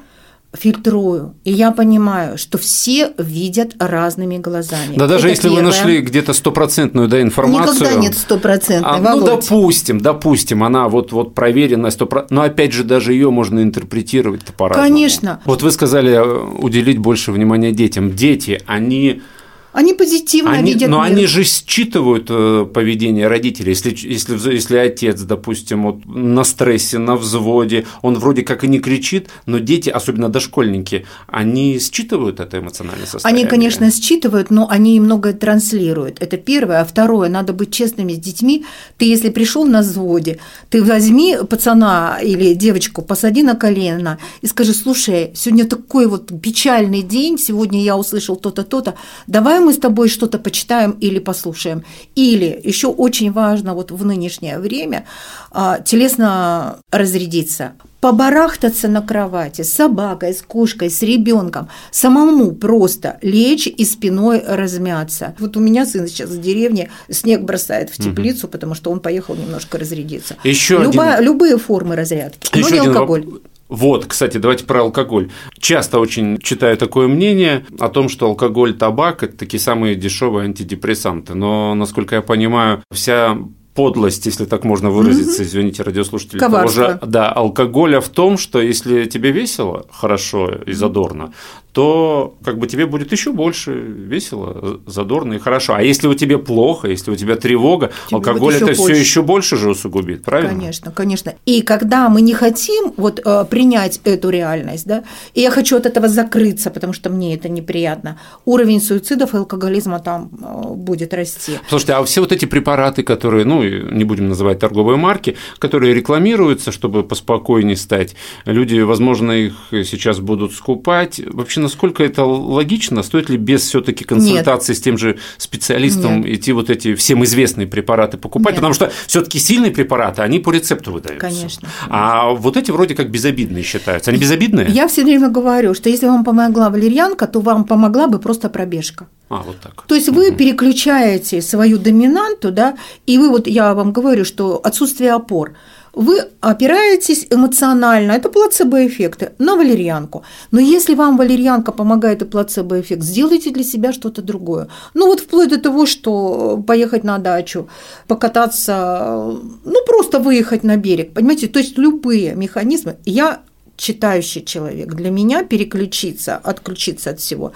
фильтрую, 0.54 1.36
и 1.44 1.52
я 1.52 1.72
понимаю, 1.72 2.38
что 2.40 2.58
все 2.58 3.12
видят 3.20 3.76
разными 3.78 4.40
глазами. 4.40 4.96
Да, 4.96 5.06
даже 5.06 5.28
Это 5.28 5.36
если 5.36 5.50
первое. 5.50 5.60
вы 5.60 5.68
нашли 5.68 6.02
где-то 6.02 6.34
стопроцентную 6.34 7.08
да, 7.08 7.22
информацию. 7.22 7.76
Никогда 7.76 7.96
нет 7.96 8.18
стопроцентной. 8.18 8.92
А, 8.92 8.98
ну, 8.98 9.24
допустим, 9.24 10.02
допустим, 10.02 10.64
она 10.64 10.90
вот, 10.90 11.12
вот 11.12 11.36
проверенная, 11.36 11.92
100%, 11.92 12.28
но 12.32 12.42
опять 12.42 12.74
же, 12.74 12.84
даже 12.84 13.14
ее 13.14 13.30
можно 13.30 13.62
интерпретировать 13.62 14.44
по-разному. 14.46 14.90
Конечно. 14.90 15.40
Вот 15.46 15.62
вы 15.62 15.72
сказали 15.72 16.14
э, 16.14 16.58
уделить 16.58 16.98
больше 16.98 17.32
внимания 17.32 17.72
детям. 17.72 18.16
Дети, 18.16 18.60
они 18.66 19.22
они 19.72 19.94
позитивно 19.94 20.52
они, 20.52 20.74
видят 20.74 20.90
Но 20.90 21.04
мир. 21.04 21.12
они 21.12 21.26
же 21.28 21.44
считывают 21.44 22.28
э, 22.30 22.66
поведение 22.74 23.28
родителей. 23.28 23.70
Если, 23.70 23.96
если, 24.08 24.54
если 24.54 24.78
отец, 24.78 25.22
допустим, 25.22 25.84
вот 25.84 26.06
на 26.06 26.44
стрессе, 26.44 26.98
на 26.98 27.16
взводе, 27.16 27.86
он 28.02 28.18
вроде 28.18 28.42
как 28.42 28.64
и 28.64 28.68
не 28.68 28.80
кричит, 28.80 29.30
но 29.46 29.60
дети, 29.60 29.90
особенно 29.90 30.30
дошкольники, 30.30 31.06
они 31.28 31.80
считывают 31.80 32.40
это 32.40 32.58
эмоциональное 32.58 33.06
состояние. 33.06 33.44
Они, 33.44 33.50
конечно, 33.50 33.92
считывают, 33.92 34.50
но 34.50 34.68
они 34.70 34.98
и 34.98 35.00
многое 35.00 35.34
транслируют. 35.34 36.18
Это 36.20 36.38
первое. 36.38 36.82
А 36.82 36.86
второе, 36.86 37.30
надо 37.30 37.54
быть 37.54 37.72
честными 37.72 38.14
с 38.14 38.18
детьми. 38.18 38.66
Ты, 38.98 39.06
если 39.06 39.30
пришел 39.30 39.66
на 39.66 39.82
взводе, 39.82 40.40
ты 40.70 40.84
возьми 40.84 41.38
пацана 41.48 42.20
или 42.24 42.56
девочку, 42.56 43.02
посади 43.04 43.44
на 43.44 43.56
колено 43.56 44.18
и 44.42 44.48
скажи, 44.48 44.74
слушай, 44.74 45.32
сегодня 45.36 45.66
такой 45.66 46.08
вот 46.08 46.32
печальный 46.42 47.04
день, 47.04 47.38
сегодня 47.38 47.84
я 47.84 47.98
услышал 47.98 48.36
то-то, 48.36 48.64
то-то, 48.64 48.96
давай 49.28 49.59
давай 49.60 49.66
мы 49.66 49.74
с 49.74 49.78
тобой 49.78 50.10
что-то 50.10 50.40
почитаем 50.40 50.92
или 51.02 51.20
послушаем. 51.20 51.84
Или 52.16 52.60
еще 52.64 52.88
очень 52.88 53.32
важно 53.32 53.74
вот 53.74 53.92
в 53.92 54.06
нынешнее 54.06 54.60
время 54.60 55.06
а, 55.52 55.80
телесно 55.80 56.78
разрядиться 56.92 57.74
побарахтаться 58.02 58.88
на 58.88 59.02
кровати 59.02 59.64
с 59.64 59.74
собакой, 59.74 60.34
с 60.34 60.42
кошкой, 60.42 60.90
с 60.90 61.02
ребенком, 61.02 61.68
самому 61.92 62.54
просто 62.54 63.18
лечь 63.22 63.68
и 63.68 63.84
спиной 63.84 64.42
размяться. 64.48 65.36
Вот 65.38 65.58
у 65.58 65.60
меня 65.60 65.86
сын 65.86 66.08
сейчас 66.08 66.30
в 66.30 66.40
деревне 66.40 66.92
снег 67.10 67.42
бросает 67.42 67.90
в 67.90 67.98
теплицу, 67.98 68.48
угу. 68.48 68.54
потому 68.54 68.74
что 68.74 68.90
он 68.92 69.02
поехал 69.02 69.36
немножко 69.36 69.78
разрядиться. 69.78 70.38
Еще 70.46 70.78
Любая, 70.78 71.16
один... 71.16 71.26
Любые 71.26 71.58
формы 71.58 71.98
разрядки, 71.98 72.58
Еще 72.58 72.70
но 72.70 72.84
не 72.84 72.88
алкоголь. 72.88 73.26
Воп... 73.26 73.42
Вот, 73.70 74.08
кстати, 74.08 74.38
давайте 74.38 74.66
про 74.66 74.82
алкоголь. 74.82 75.30
Часто 75.60 76.00
очень 76.00 76.40
читаю 76.40 76.76
такое 76.76 77.08
мнение 77.08 77.66
о 77.80 77.90
том, 77.90 78.10
что 78.10 78.26
алкоголь, 78.26 78.74
табак– 78.74 79.24
это 79.24 79.38
такие 79.38 79.60
самые 79.60 79.96
дешевые 79.96 80.46
антидепрессанты. 80.46 81.36
Но, 81.36 81.76
насколько 81.76 82.16
я 82.16 82.22
понимаю, 82.24 82.84
вся 82.92 83.38
подлость, 83.80 84.26
если 84.26 84.44
так 84.44 84.66
можно 84.66 84.90
выразиться, 84.90 85.42
угу. 85.42 85.50
извините, 85.50 85.84
радиослушатели, 85.84 86.40
Коварство. 86.40 86.84
того 86.84 86.92
же 86.92 87.00
да, 87.06 87.32
алкоголя 87.32 88.02
в 88.02 88.10
том, 88.10 88.38
что 88.38 88.62
если 88.62 89.06
тебе 89.06 89.32
весело, 89.32 89.86
хорошо 89.90 90.52
и 90.68 90.74
задорно, 90.74 91.32
то 91.72 92.36
как 92.44 92.58
бы 92.58 92.68
тебе 92.68 92.88
будет 92.88 93.12
еще 93.12 93.32
больше 93.32 93.72
весело, 93.72 94.80
задорно 94.88 95.34
и 95.34 95.40
хорошо. 95.40 95.76
А 95.76 95.82
если 95.82 96.08
у 96.08 96.14
тебя 96.14 96.40
плохо, 96.40 96.88
если 96.88 97.12
у 97.12 97.16
тебя 97.16 97.36
тревога, 97.36 97.92
тебе 98.08 98.18
алкоголь 98.18 98.56
это 98.56 98.74
все 98.74 98.96
еще 98.96 99.22
больше 99.22 99.56
же 99.56 99.70
усугубит, 99.70 100.24
правильно? 100.24 100.60
Конечно, 100.60 100.92
конечно. 100.92 101.36
И 101.46 101.62
когда 101.62 102.10
мы 102.10 102.22
не 102.22 102.34
хотим 102.34 102.94
вот 102.98 103.22
э, 103.24 103.46
принять 103.50 104.02
эту 104.04 104.30
реальность, 104.30 104.88
да, 104.88 105.04
и 105.36 105.42
я 105.42 105.52
хочу 105.52 105.78
от 105.78 105.86
этого 105.86 106.08
закрыться, 106.08 106.72
потому 106.72 106.94
что 106.94 107.10
мне 107.10 107.36
это 107.36 107.50
неприятно, 107.50 108.20
уровень 108.46 108.82
суицидов 108.82 109.34
и 109.34 109.38
алкоголизма 109.38 110.00
там 110.00 110.30
э, 110.42 110.74
будет 110.74 111.14
расти. 111.14 111.54
Слушайте, 111.70 111.94
а 111.94 112.04
все 112.04 112.22
вот 112.22 112.32
эти 112.32 112.46
препараты, 112.46 113.04
которые, 113.04 113.46
ну, 113.46 113.64
не 113.70 114.04
будем 114.04 114.30
называть 114.30 114.60
торговые 114.60 114.98
марки, 114.98 115.38
которые 115.60 115.94
рекламируются, 115.94 116.72
чтобы 116.72 117.04
поспокойнее 117.04 117.78
стать, 117.78 118.16
люди, 118.46 118.80
возможно, 118.80 119.32
их 119.32 119.56
сейчас 119.72 120.20
будут 120.20 120.54
скупать. 120.54 121.22
Вообще 121.26 121.60
насколько 121.60 122.04
это 122.04 122.24
логично? 122.26 123.04
Стоит 123.04 123.30
ли 123.30 123.38
без 123.38 123.62
все-таки 123.62 124.04
консультации 124.04 124.74
Нет. 124.74 124.80
с 124.80 124.82
тем 124.82 124.98
же 124.98 125.18
специалистом 125.38 126.22
Нет. 126.22 126.40
идти 126.40 126.52
вот 126.52 126.70
эти 126.70 126.96
всем 126.96 127.24
известные 127.24 127.68
препараты 127.68 128.18
покупать? 128.18 128.54
Нет. 128.54 128.56
Потому 128.56 128.74
что 128.74 128.92
все-таки 129.08 129.40
сильные 129.40 129.72
препараты, 129.72 130.22
они 130.22 130.40
по 130.40 130.52
рецепту 130.52 130.92
выдаются. 130.92 131.28
Конечно. 131.28 131.70
А 131.90 132.30
вот 132.32 132.58
эти 132.58 132.72
вроде 132.72 132.96
как 132.96 133.10
безобидные 133.10 133.64
считаются. 133.64 134.12
Они 134.12 134.20
безобидные? 134.20 134.68
Я 134.70 134.88
все 134.88 135.04
время 135.04 135.30
говорю, 135.30 135.74
что 135.74 135.90
если 135.90 136.08
вам 136.08 136.24
помогла 136.24 136.70
валерьянка, 136.70 137.28
то 137.28 137.40
вам 137.40 137.64
помогла 137.66 138.08
бы 138.08 138.20
просто 138.20 138.50
пробежка. 138.50 139.08
А, 139.30 139.44
вот 139.46 139.60
так. 139.62 139.84
То 139.88 139.96
есть 139.96 140.10
вы 140.10 140.32
переключаете 140.32 141.42
свою 141.42 141.78
доминанту, 141.78 142.52
да, 142.52 142.78
и 143.06 143.18
вы 143.18 143.30
вот, 143.30 143.48
я 143.48 143.74
вам 143.74 143.94
говорю, 143.94 144.26
что 144.26 144.60
отсутствие 144.64 145.14
опор– 145.14 145.54
вы 145.94 146.22
опираетесь 146.42 147.28
эмоционально, 147.30 148.14
это 148.14 148.30
плацебо-эффекты, 148.30 149.32
на 149.40 149.56
валерьянку. 149.56 150.24
Но 150.52 150.60
если 150.60 150.96
вам 150.96 151.18
валерьянка 151.18 151.72
помогает 151.72 152.22
и 152.22 152.26
плацебо-эффект, 152.26 153.04
сделайте 153.04 153.52
для 153.52 153.64
себя 153.64 153.94
что-то 153.94 154.22
другое. 154.22 154.68
Ну 154.94 155.08
вот 155.08 155.20
вплоть 155.20 155.50
до 155.50 155.60
того, 155.60 155.86
что 155.86 156.64
поехать 156.68 157.04
на 157.04 157.18
дачу, 157.18 157.68
покататься, 158.08 159.36
ну 159.66 159.86
просто 159.86 160.20
выехать 160.20 160.64
на 160.64 160.78
берег, 160.78 161.14
понимаете, 161.14 161.48
то 161.48 161.60
есть 161.60 161.78
любые 161.78 162.36
механизмы. 162.36 162.96
Я 163.06 163.40
читающий 163.80 164.44
человек. 164.44 164.94
Для 164.94 165.10
меня 165.10 165.44
переключиться, 165.44 166.36
отключиться 166.36 167.12
от 167.12 167.20
всего, 167.20 167.54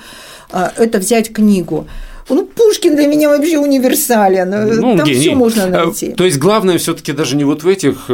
а, 0.51 0.71
это 0.77 0.99
взять 0.99 1.31
книгу. 1.33 1.87
Ну, 2.29 2.45
Пушкин 2.45 2.95
для 2.95 3.07
меня 3.07 3.29
вообще 3.29 3.57
универсален. 3.57 4.49
Ну, 4.79 4.97
там 4.97 5.05
все 5.05 5.35
можно 5.35 5.67
найти. 5.67 6.13
То 6.13 6.23
есть 6.23 6.37
главное 6.37 6.77
все-таки 6.77 7.11
даже 7.11 7.35
не 7.35 7.43
вот 7.43 7.63
в 7.63 7.67
этих 7.67 8.09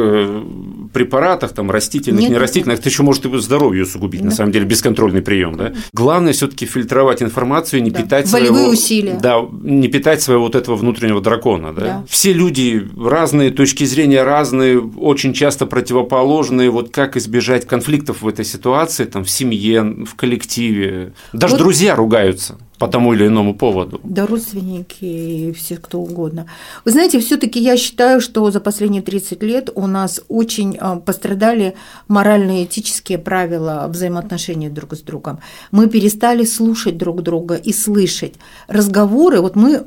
препаратах, 0.92 1.52
там 1.52 1.70
растительных, 1.70 2.22
нет, 2.22 2.30
не 2.30 2.38
растительных, 2.38 2.78
это 2.78 2.88
еще 2.88 3.02
может 3.02 3.24
и 3.26 3.38
здоровье 3.38 3.84
усугубить, 3.84 4.20
да. 4.20 4.26
на 4.26 4.32
самом 4.32 4.52
деле, 4.52 4.66
бесконтрольный 4.66 5.22
прием. 5.22 5.56
Да? 5.56 5.72
Главное 5.92 6.32
все-таки 6.32 6.66
фильтровать 6.66 7.22
информацию, 7.22 7.82
не 7.82 7.90
да. 7.90 8.02
питать 8.02 8.30
Волевые 8.30 8.52
своего, 8.52 8.72
усилия. 8.72 9.18
Да, 9.20 9.40
не 9.62 9.88
питать 9.88 10.22
своего 10.22 10.44
вот 10.44 10.54
этого 10.54 10.76
внутреннего 10.76 11.20
дракона. 11.20 11.72
Да? 11.72 11.80
Да. 11.80 12.04
Все 12.08 12.32
люди 12.32 12.88
разные, 12.96 13.50
точки 13.50 13.84
зрения 13.84 14.22
разные, 14.22 14.80
очень 14.80 15.32
часто 15.32 15.66
противоположные. 15.66 16.70
Вот 16.70 16.90
как 16.90 17.16
избежать 17.16 17.66
конфликтов 17.66 18.22
в 18.22 18.28
этой 18.28 18.44
ситуации, 18.44 19.04
там, 19.04 19.24
в 19.24 19.30
семье, 19.30 19.82
в 19.82 20.14
коллективе. 20.14 21.12
Даже 21.32 21.54
вот... 21.54 21.62
друзья 21.62 21.94
ругаются 21.96 22.58
по 22.80 22.88
тому 22.88 23.12
или 23.12 23.26
иному 23.26 23.54
поводу. 23.54 24.00
Да, 24.04 24.26
родственники 24.26 25.04
и 25.04 25.52
все 25.52 25.76
кто 25.76 25.98
угодно. 25.98 26.46
Вы 26.84 26.92
знаете, 26.92 27.18
все 27.18 27.36
таки 27.36 27.60
я 27.60 27.76
считаю, 27.76 28.20
что 28.20 28.50
за 28.50 28.60
последние 28.60 29.02
30 29.02 29.42
лет 29.42 29.70
у 29.74 29.86
нас 29.86 30.20
очень 30.28 30.78
а, 30.80 30.96
пострадали 30.96 31.74
моральные 32.08 32.64
этические 32.64 33.18
правила 33.18 33.86
взаимоотношений 33.88 34.70
друг 34.70 34.94
с 34.94 35.02
другом. 35.02 35.38
Мы 35.72 35.88
перестали 35.88 36.46
слушать 36.46 36.96
друг 36.96 37.22
друга 37.22 37.54
и 37.54 37.72
слышать. 37.72 38.34
Разговоры, 38.68 39.40
вот 39.40 39.56
мы, 39.56 39.84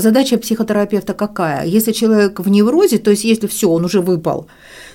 задача 0.00 0.38
психотерапевта 0.38 1.12
какая? 1.12 1.66
Если 1.66 1.92
человек 1.92 2.40
в 2.40 2.48
неврозе, 2.48 2.98
то 2.98 3.10
есть 3.10 3.24
если 3.24 3.48
все, 3.48 3.68
он 3.68 3.84
уже 3.84 4.00
выпал, 4.00 4.46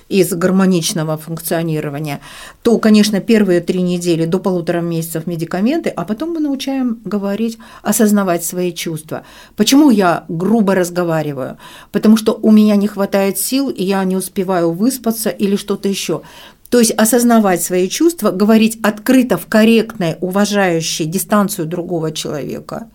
из 0.08 0.32
гармоничного 0.32 1.16
функционирования, 1.16 2.20
то, 2.62 2.78
конечно, 2.78 3.20
первые 3.20 3.60
три 3.60 3.82
недели 3.82 4.24
до 4.24 4.38
полутора 4.38 4.80
месяцев 4.80 5.26
медикаменты, 5.26 5.90
а 5.90 6.04
потом 6.04 6.30
мы 6.30 6.40
научаем 6.40 7.00
говорить, 7.04 7.58
осознавать 7.82 8.44
свои 8.44 8.72
чувства. 8.72 9.22
Почему 9.56 9.90
я 9.90 10.24
грубо 10.28 10.74
разговариваю? 10.74 11.58
Потому 11.92 12.16
что 12.16 12.38
у 12.40 12.50
меня 12.50 12.76
не 12.76 12.86
хватает 12.86 13.38
сил, 13.38 13.68
и 13.68 13.82
я 13.82 14.04
не 14.04 14.16
успеваю 14.16 14.72
выспаться 14.72 15.30
или 15.30 15.56
что-то 15.56 15.88
еще. 15.88 16.22
То 16.70 16.80
есть 16.80 16.92
осознавать 16.92 17.62
свои 17.62 17.88
чувства, 17.88 18.30
говорить 18.30 18.78
открыто 18.82 19.38
в 19.38 19.46
корректной, 19.46 20.16
уважающей 20.20 21.04
дистанцию 21.04 21.66
другого 21.66 22.12
человека 22.12 22.90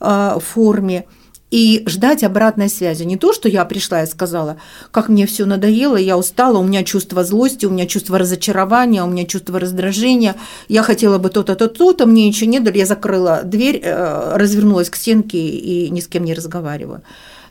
э, 0.00 0.38
форме– 0.40 1.06
и 1.54 1.84
ждать 1.86 2.24
обратной 2.24 2.68
связи. 2.68 3.04
Не 3.04 3.16
то, 3.16 3.32
что 3.32 3.48
я 3.48 3.64
пришла 3.64 4.02
и 4.02 4.06
сказала, 4.06 4.56
как 4.90 5.08
мне 5.08 5.24
все 5.24 5.44
надоело, 5.44 5.96
я 5.96 6.18
устала, 6.18 6.58
у 6.58 6.64
меня 6.64 6.82
чувство 6.82 7.22
злости, 7.22 7.64
у 7.64 7.70
меня 7.70 7.86
чувство 7.86 8.18
разочарования, 8.18 9.04
у 9.04 9.06
меня 9.06 9.24
чувство 9.24 9.60
раздражения, 9.60 10.34
я 10.66 10.82
хотела 10.82 11.18
бы 11.18 11.28
то-то, 11.28 11.54
то-то, 11.54 11.72
то-то, 11.72 12.06
мне 12.06 12.26
ничего 12.26 12.50
не 12.50 12.58
дали, 12.58 12.78
я 12.78 12.86
закрыла 12.86 13.42
дверь, 13.44 13.80
э, 13.84 14.36
развернулась 14.36 14.90
к 14.90 14.96
стенке 14.96 15.38
и 15.38 15.90
ни 15.90 16.00
с 16.00 16.08
кем 16.08 16.24
не 16.24 16.34
разговариваю. 16.34 17.02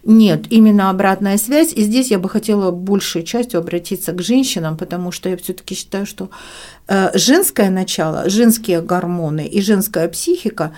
Нет, 0.05 0.48
именно 0.50 0.89
обратная 0.89 1.38
связь. 1.38 1.72
И 1.72 1.81
здесь 1.81 2.12
я 2.12 2.19
бы 2.19 2.27
хотела 2.27 2.72
большей 2.72 3.24
частью 3.24 3.62
обратиться 3.62 4.12
к 4.12 4.22
женщинам, 4.22 4.75
потому 4.75 5.13
что 5.13 5.29
я 5.29 5.38
все-таки 5.38 5.75
считаю, 5.75 6.05
что 6.05 6.29
э, 6.89 7.17
женское 7.17 7.69
начало, 7.69 8.29
женские 8.29 8.81
гормоны 8.81 9.48
и 9.48 9.62
женская 9.62 10.10
психика 10.10 10.74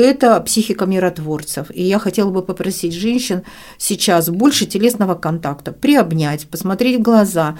это 0.00 0.40
психика 0.40 0.86
миротворцев. 0.86 1.70
И 1.72 1.82
я 1.82 1.98
хотела 1.98 2.30
бы 2.30 2.42
попросить 2.42 2.94
женщин 2.94 3.42
сейчас 3.78 4.28
больше 4.30 4.66
телесного 4.66 5.14
контакта, 5.14 5.72
приобнять, 5.72 6.46
посмотреть 6.46 7.00
в 7.00 7.02
глаза, 7.02 7.58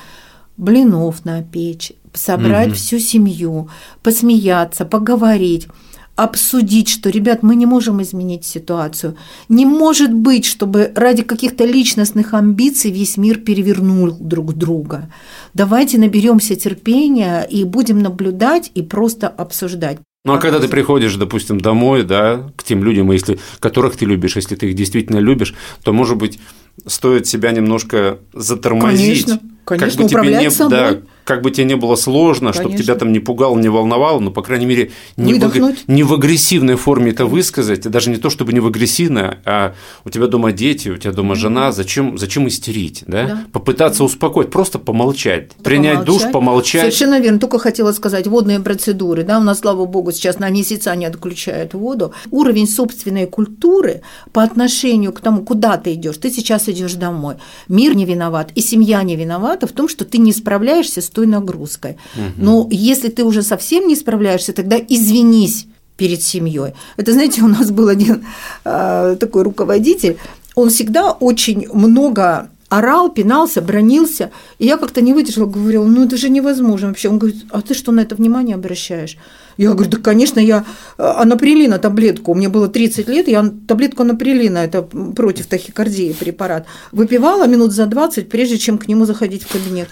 блинов 0.57 1.25
напечь, 1.25 1.93
собрать 2.13 2.69
угу. 2.69 2.77
всю 2.77 2.99
семью, 2.99 3.69
посмеяться, 4.03 4.85
поговорить 4.85 5.69
обсудить, 6.17 6.91
что, 6.91 7.09
ребят, 7.09 7.43
мы 7.43 7.57
не 7.57 7.65
можем 7.65 8.03
изменить 8.03 8.45
ситуацию. 8.45 9.17
Не 9.49 9.65
может 9.65 10.13
быть, 10.13 10.45
чтобы 10.45 10.93
ради 10.95 11.23
каких-то 11.23 11.65
личностных 11.65 12.35
амбиций 12.35 12.91
весь 12.91 13.17
мир 13.17 13.39
перевернул 13.39 14.11
друг 14.21 14.53
друга. 14.53 15.11
Давайте 15.55 15.99
наберемся 15.99 16.57
терпения 16.57 17.43
и 17.43 17.65
будем 17.65 18.01
наблюдать 18.01 18.71
и 18.75 18.83
просто 18.83 19.29
обсуждать. 19.29 19.99
Ну 20.25 20.35
а 20.35 20.39
когда 20.39 20.61
ты 20.61 20.69
приходишь, 20.69 21.15
допустим, 21.17 21.61
домой, 21.61 22.03
да, 22.03 22.51
к 22.57 22.63
тем 22.63 22.85
людям, 22.85 23.11
если, 23.11 23.39
которых 23.59 23.97
ты 23.97 24.05
любишь, 24.05 24.37
если 24.37 24.55
ты 24.55 24.69
их 24.69 24.75
действительно 24.75 25.19
любишь, 25.19 25.55
то, 25.83 25.95
может 25.95 26.19
быть, 26.19 26.39
стоит 26.87 27.27
себя 27.27 27.53
немножко 27.53 28.19
затормозить. 28.35 29.25
Конечно, 29.25 29.51
конечно, 29.65 29.91
как 29.91 29.99
бы 29.99 30.05
управлять 30.05 30.35
тебе 30.35 30.45
не, 30.45 30.51
собой. 30.51 30.79
Да, 30.79 31.01
как 31.31 31.43
бы 31.43 31.53
тебе 31.53 31.65
не 31.65 31.77
было 31.77 31.95
сложно, 31.95 32.53
чтобы 32.53 32.77
тебя 32.77 32.97
там 32.97 33.13
не 33.13 33.21
пугало, 33.21 33.57
не 33.57 33.69
волновало, 33.69 34.19
но, 34.19 34.33
по 34.33 34.43
крайней 34.43 34.67
мере, 34.67 34.91
не, 35.17 35.35
в, 35.35 35.77
не 35.87 36.03
в 36.03 36.13
агрессивной 36.13 36.75
форме 36.75 37.13
это 37.13 37.25
высказать, 37.25 37.83
даже 37.83 38.11
не 38.11 38.17
то, 38.17 38.31
чтобы 38.31 38.53
не 38.53 38.59
в 38.59 38.67
агрессивной, 38.67 39.37
а 39.45 39.75
у 40.05 40.11
тебя 40.11 40.27
дома 40.27 40.51
дети, 40.51 40.89
у 40.89 40.97
тебя 40.97 41.13
дома 41.13 41.37
жена, 41.37 41.71
зачем, 41.71 42.19
зачем 42.19 42.49
истерить, 42.49 43.05
да? 43.07 43.27
да? 43.27 43.45
Попытаться 43.53 44.03
успокоить, 44.03 44.51
просто 44.51 44.81
помолчать, 44.81 45.51
да 45.57 45.63
принять 45.63 45.99
помолчать. 45.99 46.23
душ, 46.25 46.33
помолчать. 46.33 46.81
Совершенно 46.81 47.21
верно, 47.21 47.39
только 47.39 47.61
хотела 47.61 47.93
сказать, 47.93 48.27
водные 48.27 48.59
процедуры, 48.59 49.23
да, 49.23 49.39
у 49.39 49.43
нас, 49.45 49.61
слава 49.61 49.87
богу, 49.87 50.11
сейчас 50.11 50.41
на 50.41 50.51
месяца 50.51 50.97
не 50.97 51.05
отключают 51.05 51.75
воду. 51.75 52.13
Уровень 52.33 52.67
собственной 52.67 53.27
культуры 53.29 54.03
по 54.33 54.43
отношению 54.43 55.13
к 55.13 55.21
тому, 55.21 55.43
куда 55.43 55.77
ты 55.77 55.95
идешь, 55.95 56.17
ты 56.17 56.33
сейчас 56.33 56.69
идешь 56.69 56.95
домой, 56.95 57.37
мир 57.69 57.95
не 57.95 58.05
виноват, 58.05 58.51
и 58.57 58.61
семья 58.61 59.01
не 59.05 59.15
виновата 59.15 59.69
в 59.69 59.73
том, 59.73 59.89
что 59.89 60.05
ты 60.05 60.19
не 60.19 60.33
справляешься 60.33 61.01
с 61.01 61.09
той 61.09 61.20
нагрузкой. 61.27 61.97
Угу. 62.15 62.45
Но 62.45 62.69
если 62.71 63.09
ты 63.09 63.25
уже 63.25 63.43
совсем 63.43 63.89
не 63.89 63.97
справляешься, 63.97 64.53
тогда 64.53 64.77
извинись 64.77 65.67
перед 65.97 66.23
семьей. 66.23 66.73
Это, 66.97 67.13
знаете, 67.13 67.43
у 67.43 67.49
нас 67.49 67.71
был 67.71 67.89
один 67.89 68.25
э, 68.65 69.17
такой 69.21 69.43
руководитель, 69.43 70.17
он 70.55 70.71
всегда 70.71 71.13
очень 71.13 71.69
много 71.73 72.49
орал, 72.71 73.11
пинался, 73.11 73.61
бронился. 73.61 74.31
И 74.59 74.67
я 74.67 74.79
как-то 74.79 75.03
не 75.03 75.13
выдержала, 75.13 75.47
говорила, 75.47 75.85
ну 75.85 76.07
это 76.07 76.17
же 76.17 76.31
невозможно 76.31 76.89
вообще. 76.89 77.09
Он 77.09 77.19
говорит, 77.19 77.45
а 77.51 77.61
ты 77.61 77.75
что 77.75 77.93
на 77.93 78.01
это 78.01 78.15
внимание 78.15 78.55
обращаешь? 78.55 79.19
Я 79.57 79.73
говорю, 79.73 79.91
да, 79.91 79.99
конечно, 79.99 80.41
я 80.41 80.65
а, 80.97 81.21
анаприлина 81.23 81.79
таблетку, 81.79 82.33
мне 82.33 82.49
было 82.49 82.69
30 82.69 83.09
лет, 83.09 83.29
я 83.29 83.53
таблетку 83.69 84.03
анаприлина, 84.03 84.59
это 84.59 84.83
против 84.83 85.47
тахикардии 85.47 86.17
препарат, 86.19 86.67
выпивала 86.93 87.47
минут 87.47 87.73
за 87.73 87.87
20, 87.87 88.29
прежде 88.31 88.57
чем 88.57 88.79
к 88.79 88.89
нему 88.89 89.05
заходить 89.05 89.43
в 89.43 89.53
кабинет. 89.53 89.89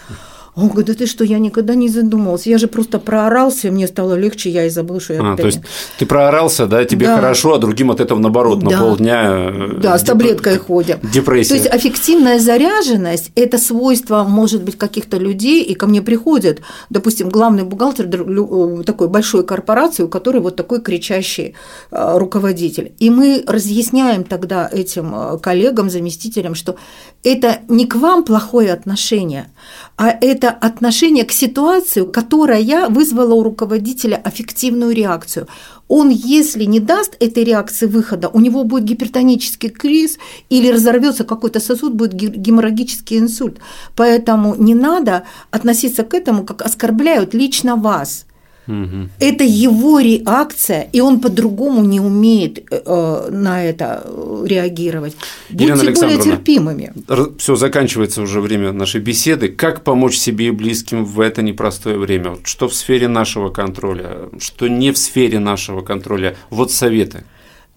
Он 0.55 0.69
говорит, 0.69 0.87
да 0.87 0.95
ты 0.95 1.07
что, 1.07 1.25
я 1.25 1.39
никогда 1.39 1.75
не 1.75 1.89
задумывался, 1.89 2.51
я 2.51 2.59
же 2.59 2.67
просто 2.67 2.99
проорался, 2.99 3.71
мне 3.71 3.87
стало 3.87 4.15
легче, 4.15 4.51
я 4.51 4.67
и 4.67 4.71
забыл, 4.71 5.01
что 5.01 5.15
я 5.15 5.33
а, 5.33 5.37
То 5.37 5.47
есть 5.47 5.61
ты 5.99 6.07
проорался, 6.07 6.67
да, 6.67 6.85
тебе 6.85 7.07
да. 7.07 7.17
хорошо, 7.17 7.55
а 7.55 7.59
другим 7.59 7.91
от 7.91 8.01
этого 8.01 8.19
наоборот 8.19 8.61
да. 8.61 8.71
на 8.71 8.79
полдня 8.79 9.23
э, 9.25 9.69
Да, 9.81 9.93
деп... 9.93 10.01
с 10.01 10.05
таблеткой 10.05 10.59
ходим. 10.59 10.99
Депрессия. 11.03 11.51
То 11.51 11.55
есть 11.55 11.67
аффективная 11.67 12.39
заряженность– 12.39 13.31
это 13.35 13.59
свойство, 13.59 14.25
может 14.25 14.63
быть, 14.63 14.77
каких-то 14.77 15.17
людей, 15.17 15.63
и 15.63 15.75
ко 15.75 15.87
мне 15.87 16.03
приходят, 16.03 16.61
допустим, 16.91 17.29
главный 17.29 17.65
бухгалтер 17.65 18.07
э, 18.07 18.83
такой 18.85 19.09
большой 19.09 19.45
корпорации, 19.45 20.03
у 20.03 20.09
которой 20.09 20.41
вот 20.41 20.57
такой 20.57 20.81
кричащий 20.81 21.55
э, 21.91 22.19
руководитель. 22.19 22.93
И 22.99 23.11
мы 23.11 23.45
разъясняем 23.47 24.25
тогда 24.25 24.69
этим 24.71 25.39
коллегам, 25.41 25.91
заместителям, 25.91 26.55
что 26.55 26.77
это 27.23 27.59
не 27.69 27.87
к 27.87 27.95
вам 27.97 28.25
плохое 28.25 28.73
отношение, 28.73 29.51
а 29.97 30.11
это 30.11 30.48
отношение 30.51 31.25
к 31.25 31.33
ситуации, 31.33 32.05
которая 32.05 32.89
вызвала 32.89 33.35
у 33.35 33.43
руководителя 33.43 34.17
аффективную 34.17 34.95
реакцию. 34.95 35.49
Он, 35.89 36.11
если 36.11 36.65
не 36.65 36.81
даст 36.81 37.17
этой 37.19 37.45
реакции 37.45 37.87
выхода, 37.87 38.29
у 38.29 38.41
него 38.41 38.65
будет 38.65 38.85
гипертонический 38.85 39.71
криз 39.71 40.19
или 40.51 40.71
разорвется 40.71 41.25
какой-то 41.25 41.61
сосуд, 41.61 41.95
будет 41.95 42.13
геморрагический 42.13 43.19
инсульт. 43.19 43.59
Поэтому 43.97 44.55
не 44.55 44.75
надо 44.75 45.25
относиться 45.51 46.05
к 46.05 46.15
этому, 46.15 46.45
как 46.45 46.63
оскорбляют 46.63 47.35
лично 47.35 47.77
вас. 47.77 48.27
Угу. 48.69 49.09
Это 49.19 49.45
его 49.45 49.99
реакция, 49.99 50.89
и 50.93 51.01
он 51.01 51.21
по-другому 51.21 51.83
не 51.83 52.01
умеет 52.01 52.67
э, 52.71 53.29
на 53.31 53.65
это 53.65 54.03
э, 54.05 54.45
реагировать. 54.47 55.17
Будьте 55.49 55.91
более 55.93 56.19
терпимыми. 56.19 56.93
Все, 57.39 57.57
заканчивается 57.57 58.21
уже 58.21 58.41
время 58.43 58.73
нашей 58.73 59.01
беседы. 59.01 59.49
Как 59.49 59.85
помочь 59.85 60.17
себе 60.17 60.49
и 60.49 60.51
близким 60.51 61.05
в 61.07 61.21
это 61.21 61.41
непростое 61.41 61.97
время? 61.97 62.37
Что 62.45 62.69
в 62.69 62.75
сфере 62.75 63.09
нашего 63.09 63.49
контроля, 63.49 64.29
что 64.39 64.69
не 64.69 64.93
в 64.93 64.99
сфере 64.99 65.39
нашего 65.39 65.81
контроля? 65.81 66.37
Вот 66.51 66.71
советы. 66.71 67.25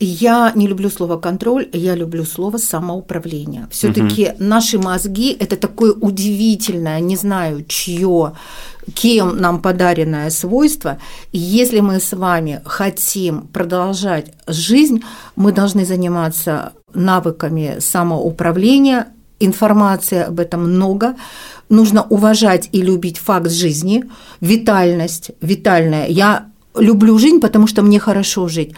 Я 0.04 0.52
не 0.56 0.68
люблю 0.68 0.90
слово 0.90 1.18
контроль, 1.18 1.70
я 1.74 1.94
люблю 1.94 2.26
слово 2.26 2.58
самоуправление. 2.58 3.68
Все-таки 3.70 4.30
угу. 4.30 4.36
наши 4.40 4.80
мозги 4.80 5.32
это 5.40 5.56
такое 5.56 5.94
удивительное, 5.94 7.00
не 7.00 7.16
знаю, 7.16 7.64
чье, 7.68 8.34
кем 8.94 9.38
нам 9.38 9.62
подаренное 9.62 10.30
свойство. 10.30 10.98
И 11.32 11.38
если 11.38 11.80
мы 11.80 12.00
с 12.00 12.14
вами 12.14 12.62
хотим 12.66 13.48
продолжать 13.48 14.34
жизнь, 14.48 15.04
мы 15.36 15.52
должны 15.52 15.86
заниматься 15.86 16.74
навыками 16.94 17.78
самоуправления. 17.80 19.08
Информации 19.40 20.20
об 20.20 20.40
этом 20.40 20.72
много. 20.72 21.16
Нужно 21.70 22.04
уважать 22.04 22.70
и 22.72 22.82
любить 22.82 23.18
факт 23.18 23.50
жизни, 23.50 24.04
витальность, 24.40 25.32
витальная. 25.42 26.08
Я 26.08 26.46
люблю 26.76 27.18
жизнь, 27.18 27.40
потому 27.40 27.66
что 27.68 27.82
мне 27.82 28.00
хорошо 28.00 28.48
жить. 28.48 28.74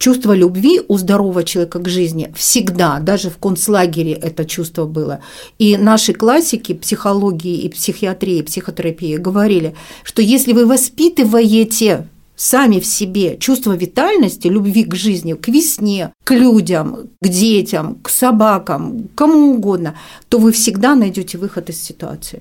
Чувство 0.00 0.32
любви 0.34 0.80
у 0.88 0.96
здорового 0.96 1.44
человека 1.44 1.78
к 1.78 1.86
жизни 1.86 2.32
всегда, 2.34 3.00
даже 3.00 3.28
в 3.28 3.36
концлагере 3.36 4.12
это 4.12 4.46
чувство 4.46 4.86
было. 4.86 5.20
И 5.58 5.76
наши 5.76 6.14
классики 6.14 6.72
психологии 6.72 7.58
и 7.58 7.68
психиатрии, 7.68 8.40
психотерапии 8.40 9.18
говорили, 9.18 9.74
что 10.02 10.22
если 10.22 10.54
вы 10.54 10.64
воспитываете 10.64 12.08
сами 12.34 12.80
в 12.80 12.86
себе 12.86 13.36
чувство 13.36 13.76
витальности, 13.76 14.48
любви 14.48 14.84
к 14.84 14.94
жизни, 14.94 15.34
к 15.34 15.48
весне, 15.48 16.14
к 16.24 16.34
людям, 16.34 17.10
к 17.20 17.28
детям, 17.28 17.98
к 18.02 18.08
собакам, 18.08 19.10
кому 19.14 19.56
угодно, 19.56 19.96
то 20.30 20.38
вы 20.38 20.52
всегда 20.52 20.94
найдете 20.94 21.36
выход 21.36 21.68
из 21.68 21.82
ситуации. 21.82 22.40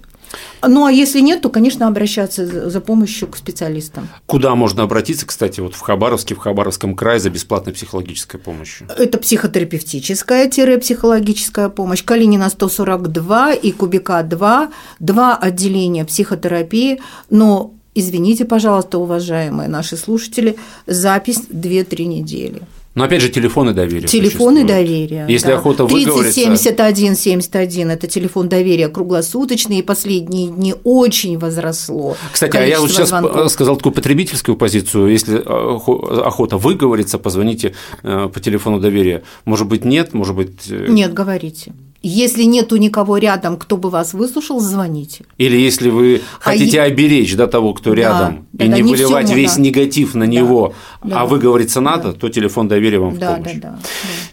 Ну, 0.61 0.85
а 0.85 0.91
если 0.91 1.21
нет, 1.21 1.41
то, 1.41 1.49
конечно, 1.49 1.87
обращаться 1.87 2.69
за 2.69 2.81
помощью 2.81 3.27
к 3.27 3.37
специалистам. 3.37 4.09
Куда 4.25 4.53
можно 4.55 4.83
обратиться, 4.83 5.25
кстати, 5.25 5.61
вот 5.61 5.75
в 5.75 5.79
Хабаровске, 5.79 6.35
в 6.35 6.39
Хабаровском 6.39 6.95
крае 6.95 7.19
за 7.19 7.29
бесплатной 7.29 7.73
психологической 7.73 8.37
помощью? 8.39 8.87
Это 8.97 9.17
психотерапевтическая-психологическая 9.17 11.69
помощь. 11.69 12.03
Калинина 12.03 12.49
142 12.49 13.53
и 13.53 13.71
Кубика 13.71 14.21
2, 14.23 14.69
два 14.99 15.37
отделения 15.37 16.03
психотерапии, 16.05 16.99
но 17.29 17.73
Извините, 17.95 18.45
пожалуйста, 18.45 18.99
уважаемые 18.99 19.67
наши 19.67 19.97
слушатели, 19.97 20.57
запись 20.85 21.41
2-3 21.49 22.05
недели. 22.05 22.61
Но 22.95 23.03
опять 23.03 23.21
же, 23.21 23.29
телефоны 23.29 23.73
доверия. 23.73 24.07
Телефоны 24.07 24.65
доверия. 24.65 25.25
Если 25.29 25.47
да. 25.47 25.57
охота 25.57 25.85
выговориться. 25.85 26.33
3071 26.33 27.15
71– 27.15 27.91
это 27.91 28.07
телефон 28.07 28.49
доверия 28.49 28.89
круглосуточный, 28.89 29.79
и 29.79 29.81
последние 29.81 30.49
дни 30.49 30.73
очень 30.83 31.37
возросло. 31.37 32.17
Кстати, 32.31 32.57
а 32.57 32.65
я 32.65 32.79
вот 32.81 32.91
сейчас 32.91 33.09
звонков. 33.09 33.51
сказал 33.51 33.77
такую 33.77 33.93
потребительскую 33.93 34.57
позицию. 34.57 35.07
Если 35.07 35.37
охота 35.37 36.57
выговориться, 36.57 37.19
позвоните 37.19 37.73
э, 38.03 38.27
по 38.33 38.39
телефону 38.39 38.79
доверия. 38.79 39.23
Может 39.45 39.67
быть, 39.67 39.85
нет, 39.85 40.13
может 40.13 40.35
быть… 40.35 40.69
Э, 40.69 40.87
нет, 40.89 41.13
говорите. 41.13 41.73
Если 42.01 42.43
нету 42.43 42.77
никого 42.77 43.17
рядом, 43.17 43.57
кто 43.57 43.75
бы 43.75 43.89
вас 43.89 44.13
выслушал, 44.13 44.59
звоните. 44.61 45.25
Или 45.37 45.57
если 45.57 45.89
вы 45.89 46.21
а 46.39 46.51
хотите 46.51 46.81
а 46.81 46.85
оберечь 46.85 47.35
до 47.35 47.47
того, 47.47 47.73
кто 47.73 47.93
рядом, 47.93 48.47
да, 48.53 48.65
и 48.65 48.67
да, 48.69 48.75
не 48.77 48.83
да, 48.83 48.89
выливать 48.89 49.31
весь 49.31 49.55
да. 49.55 49.61
негатив 49.61 50.15
на 50.15 50.23
него, 50.23 50.73
да, 51.03 51.21
а 51.21 51.25
выговориться 51.25 51.81
надо, 51.81 52.13
да. 52.13 52.13
то 52.13 52.29
телефон 52.29 52.69
доверия 52.69 52.99
вам 52.99 53.17
да, 53.17 53.33
в 53.33 53.35
помощь. 53.37 53.53
Да, 53.55 53.59
да, 53.61 53.69
да. 53.71 53.79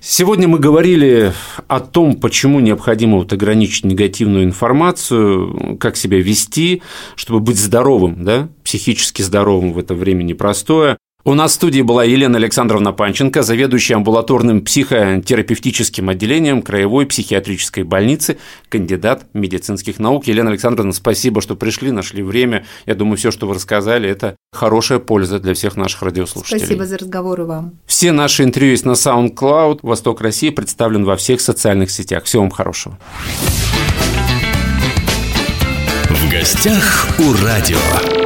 Сегодня 0.00 0.46
мы 0.46 0.60
говорили 0.60 1.32
о 1.66 1.80
том, 1.80 2.14
почему 2.14 2.60
необходимо 2.60 3.18
вот 3.18 3.32
ограничить 3.32 3.84
негативную 3.84 4.44
информацию, 4.44 5.76
как 5.80 5.96
себя 5.96 6.20
вести, 6.20 6.82
чтобы 7.16 7.40
быть 7.40 7.58
здоровым, 7.58 8.24
да, 8.24 8.48
психически 8.62 9.22
здоровым 9.22 9.72
в 9.72 9.78
это 9.78 9.94
время 9.94 10.22
непростое. 10.22 10.98
У 11.26 11.34
нас 11.34 11.50
в 11.50 11.54
студии 11.56 11.82
была 11.82 12.04
Елена 12.04 12.38
Александровна 12.38 12.92
Панченко, 12.92 13.42
заведующая 13.42 13.96
амбулаторным 13.96 14.60
психотерапевтическим 14.60 16.08
отделением 16.08 16.62
Краевой 16.62 17.04
психиатрической 17.04 17.82
больницы, 17.82 18.38
кандидат 18.68 19.26
медицинских 19.34 19.98
наук. 19.98 20.28
Елена 20.28 20.50
Александровна, 20.50 20.92
спасибо, 20.92 21.40
что 21.40 21.56
пришли, 21.56 21.90
нашли 21.90 22.22
время. 22.22 22.64
Я 22.86 22.94
думаю, 22.94 23.16
все, 23.16 23.32
что 23.32 23.48
вы 23.48 23.54
рассказали, 23.54 24.08
это 24.08 24.36
хорошая 24.52 25.00
польза 25.00 25.40
для 25.40 25.54
всех 25.54 25.74
наших 25.74 26.02
радиослушателей. 26.02 26.60
Спасибо 26.60 26.86
за 26.86 26.96
разговоры 26.96 27.44
вам. 27.44 27.72
Все 27.86 28.12
наши 28.12 28.44
интервью 28.44 28.70
есть 28.70 28.84
на 28.84 28.92
SoundCloud. 28.92 29.80
Восток 29.82 30.20
России 30.20 30.50
представлен 30.50 31.04
во 31.04 31.16
всех 31.16 31.40
социальных 31.40 31.90
сетях. 31.90 32.22
Всего 32.22 32.42
вам 32.42 32.52
хорошего. 32.52 33.00
В 36.08 36.30
гостях 36.30 37.08
у 37.18 37.32
радио. 37.44 38.25